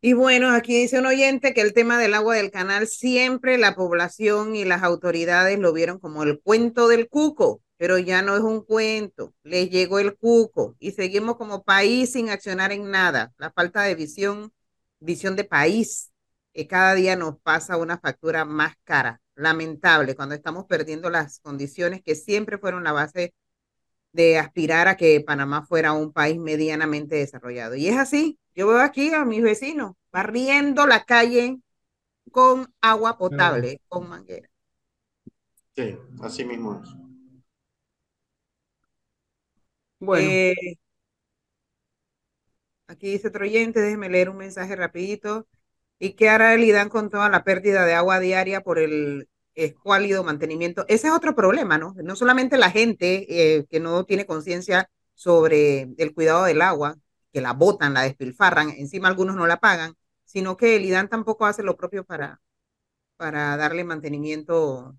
Y 0.00 0.12
bueno, 0.12 0.52
aquí 0.52 0.80
dice 0.80 1.00
un 1.00 1.06
oyente 1.06 1.52
que 1.52 1.60
el 1.60 1.72
tema 1.74 1.98
del 1.98 2.14
agua 2.14 2.36
del 2.36 2.50
canal 2.50 2.86
siempre 2.86 3.58
la 3.58 3.74
población 3.74 4.54
y 4.54 4.64
las 4.64 4.82
autoridades 4.82 5.58
lo 5.58 5.72
vieron 5.72 5.98
como 5.98 6.22
el 6.22 6.40
cuento 6.40 6.86
del 6.88 7.08
cuco, 7.08 7.60
pero 7.76 7.98
ya 7.98 8.22
no 8.22 8.36
es 8.36 8.42
un 8.42 8.62
cuento, 8.62 9.34
le 9.42 9.68
llegó 9.68 9.98
el 9.98 10.16
cuco 10.16 10.76
y 10.78 10.92
seguimos 10.92 11.36
como 11.36 11.64
país 11.64 12.12
sin 12.12 12.30
accionar 12.30 12.72
en 12.72 12.90
nada. 12.90 13.32
La 13.38 13.50
falta 13.50 13.82
de 13.82 13.94
visión, 13.96 14.52
visión 15.00 15.34
de 15.34 15.44
país, 15.44 16.12
que 16.54 16.66
cada 16.66 16.94
día 16.94 17.16
nos 17.16 17.38
pasa 17.40 17.76
una 17.76 17.98
factura 17.98 18.44
más 18.44 18.74
cara 18.84 19.20
lamentable 19.36 20.16
cuando 20.16 20.34
estamos 20.34 20.64
perdiendo 20.64 21.10
las 21.10 21.38
condiciones 21.40 22.02
que 22.02 22.14
siempre 22.14 22.58
fueron 22.58 22.84
la 22.84 22.92
base 22.92 23.34
de 24.12 24.38
aspirar 24.38 24.88
a 24.88 24.96
que 24.96 25.20
Panamá 25.20 25.64
fuera 25.64 25.92
un 25.92 26.12
país 26.12 26.38
medianamente 26.38 27.16
desarrollado. 27.16 27.76
Y 27.76 27.88
es 27.88 27.96
así, 27.96 28.38
yo 28.54 28.66
veo 28.66 28.80
aquí 28.80 29.12
a 29.12 29.24
mis 29.24 29.42
vecinos 29.42 29.92
barriendo 30.10 30.86
la 30.86 31.04
calle 31.04 31.58
con 32.32 32.72
agua 32.80 33.18
potable, 33.18 33.80
con 33.88 34.08
manguera. 34.08 34.48
Sí, 35.76 35.96
así 36.22 36.44
mismo 36.44 36.80
es. 36.82 36.88
Bueno. 39.98 40.28
Eh, 40.30 40.54
aquí 42.86 43.10
dice 43.10 43.30
Troyente, 43.30 43.80
déjeme 43.80 44.08
leer 44.08 44.30
un 44.30 44.38
mensaje 44.38 44.74
rapidito. 44.74 45.46
¿Y 45.98 46.12
qué 46.12 46.28
hará 46.28 46.54
el 46.54 46.64
IDAN 46.64 46.88
con 46.88 47.10
toda 47.10 47.28
la 47.30 47.44
pérdida 47.44 47.86
de 47.86 47.94
agua 47.94 48.20
diaria 48.20 48.60
por 48.60 48.78
el 48.78 49.28
escuálido 49.54 50.24
mantenimiento? 50.24 50.84
Ese 50.88 51.08
es 51.08 51.12
otro 51.12 51.34
problema, 51.34 51.78
¿no? 51.78 51.94
No 52.02 52.16
solamente 52.16 52.58
la 52.58 52.70
gente 52.70 53.26
eh, 53.28 53.66
que 53.70 53.80
no 53.80 54.04
tiene 54.04 54.26
conciencia 54.26 54.90
sobre 55.14 55.88
el 55.96 56.14
cuidado 56.14 56.44
del 56.44 56.60
agua, 56.60 56.96
que 57.32 57.40
la 57.40 57.54
botan, 57.54 57.94
la 57.94 58.02
despilfarran, 58.02 58.70
encima 58.70 59.08
algunos 59.08 59.36
no 59.36 59.46
la 59.46 59.58
pagan, 59.58 59.94
sino 60.24 60.56
que 60.56 60.76
el 60.76 60.84
IDAN 60.84 61.08
tampoco 61.08 61.46
hace 61.46 61.62
lo 61.62 61.76
propio 61.76 62.04
para, 62.04 62.40
para 63.16 63.56
darle 63.56 63.84
mantenimiento. 63.84 64.94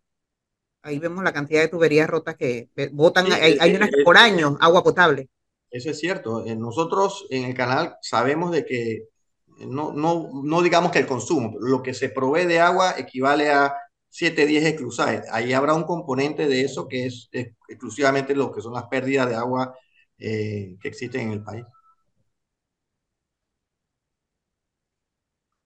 Ahí 0.81 0.97
vemos 0.99 1.23
la 1.23 1.33
cantidad 1.33 1.61
de 1.61 1.67
tuberías 1.67 2.09
rotas 2.09 2.35
que 2.35 2.69
botan, 2.91 3.31
hay, 3.31 3.57
hay, 3.59 3.75
unas 3.75 3.89
por 4.03 4.17
año, 4.17 4.57
agua 4.59 4.83
potable. 4.83 5.29
Eso 5.69 5.91
es 5.91 5.99
cierto. 5.99 6.45
Eh, 6.45 6.55
nosotros 6.55 7.27
en 7.29 7.43
el 7.43 7.53
canal 7.53 7.97
sabemos 8.01 8.51
de 8.51 8.65
que 8.65 9.09
no, 9.59 9.93
no, 9.93 10.29
no 10.43 10.61
digamos 10.61 10.91
que 10.91 10.99
el 10.99 11.07
consumo, 11.07 11.55
lo 11.59 11.81
que 11.81 11.93
se 11.93 12.09
provee 12.09 12.45
de 12.45 12.59
agua 12.59 12.95
equivale 12.97 13.49
a 13.51 13.75
7, 14.09 14.45
10 14.45 14.65
exclusajes. 14.65 15.23
Ahí 15.31 15.53
habrá 15.53 15.73
un 15.73 15.83
componente 15.83 16.47
de 16.47 16.61
eso 16.61 16.87
que 16.87 17.05
es, 17.07 17.29
exclusivamente 17.67 18.35
lo 18.35 18.51
que 18.51 18.61
son 18.61 18.73
las 18.73 18.85
pérdidas 18.85 19.29
de 19.29 19.35
agua 19.35 19.75
eh, 20.17 20.75
que 20.81 20.87
existen 20.87 21.21
en 21.21 21.31
el 21.33 21.43
país. 21.43 21.65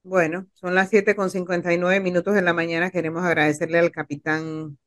Bueno, 0.04 0.47
son 0.54 0.73
las 0.75 0.89
7 0.89 1.15
con 1.15 1.30
59 1.30 1.99
minutos 1.99 2.34
de 2.34 2.41
la 2.41 2.54
mañana. 2.54 2.89
Queremos 2.89 3.23
agradecerle 3.23 3.80
al 3.80 3.91
capitán 3.91 4.77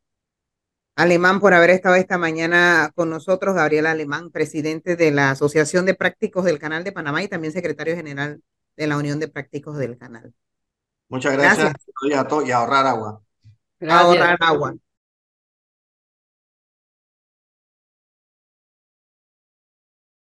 Alemán 0.97 1.41
por 1.41 1.55
haber 1.55 1.71
estado 1.71 1.95
esta 1.97 2.19
mañana 2.19 2.91
con 2.95 3.11
nosotros, 3.11 3.55
Gabriel 3.55 3.87
Alemán, 3.87 4.31
presidente 4.31 4.97
de 4.97 5.11
la 5.11 5.31
Asociación 5.31 5.87
de 5.87 5.95
Prácticos 5.95 6.45
del 6.45 6.59
Canal 6.59 6.85
de 6.85 6.93
Panamá 6.93 7.23
y 7.23 7.29
también 7.29 7.53
secretario 7.53 7.97
general 7.97 8.43
de 8.77 8.87
la 8.87 8.97
Unión 8.97 9.21
de 9.21 9.29
Prácticos 9.29 9.77
del 9.77 9.97
Canal. 9.97 10.35
Muchas 11.09 11.33
gracias, 11.35 11.73
gracias. 12.03 12.21
a 12.21 12.29
todos 12.29 12.49
y 12.49 12.53
ahorrar 12.53 12.87
agua. 12.87 13.23
Ahorrar 13.81 14.39
agua. 14.41 14.75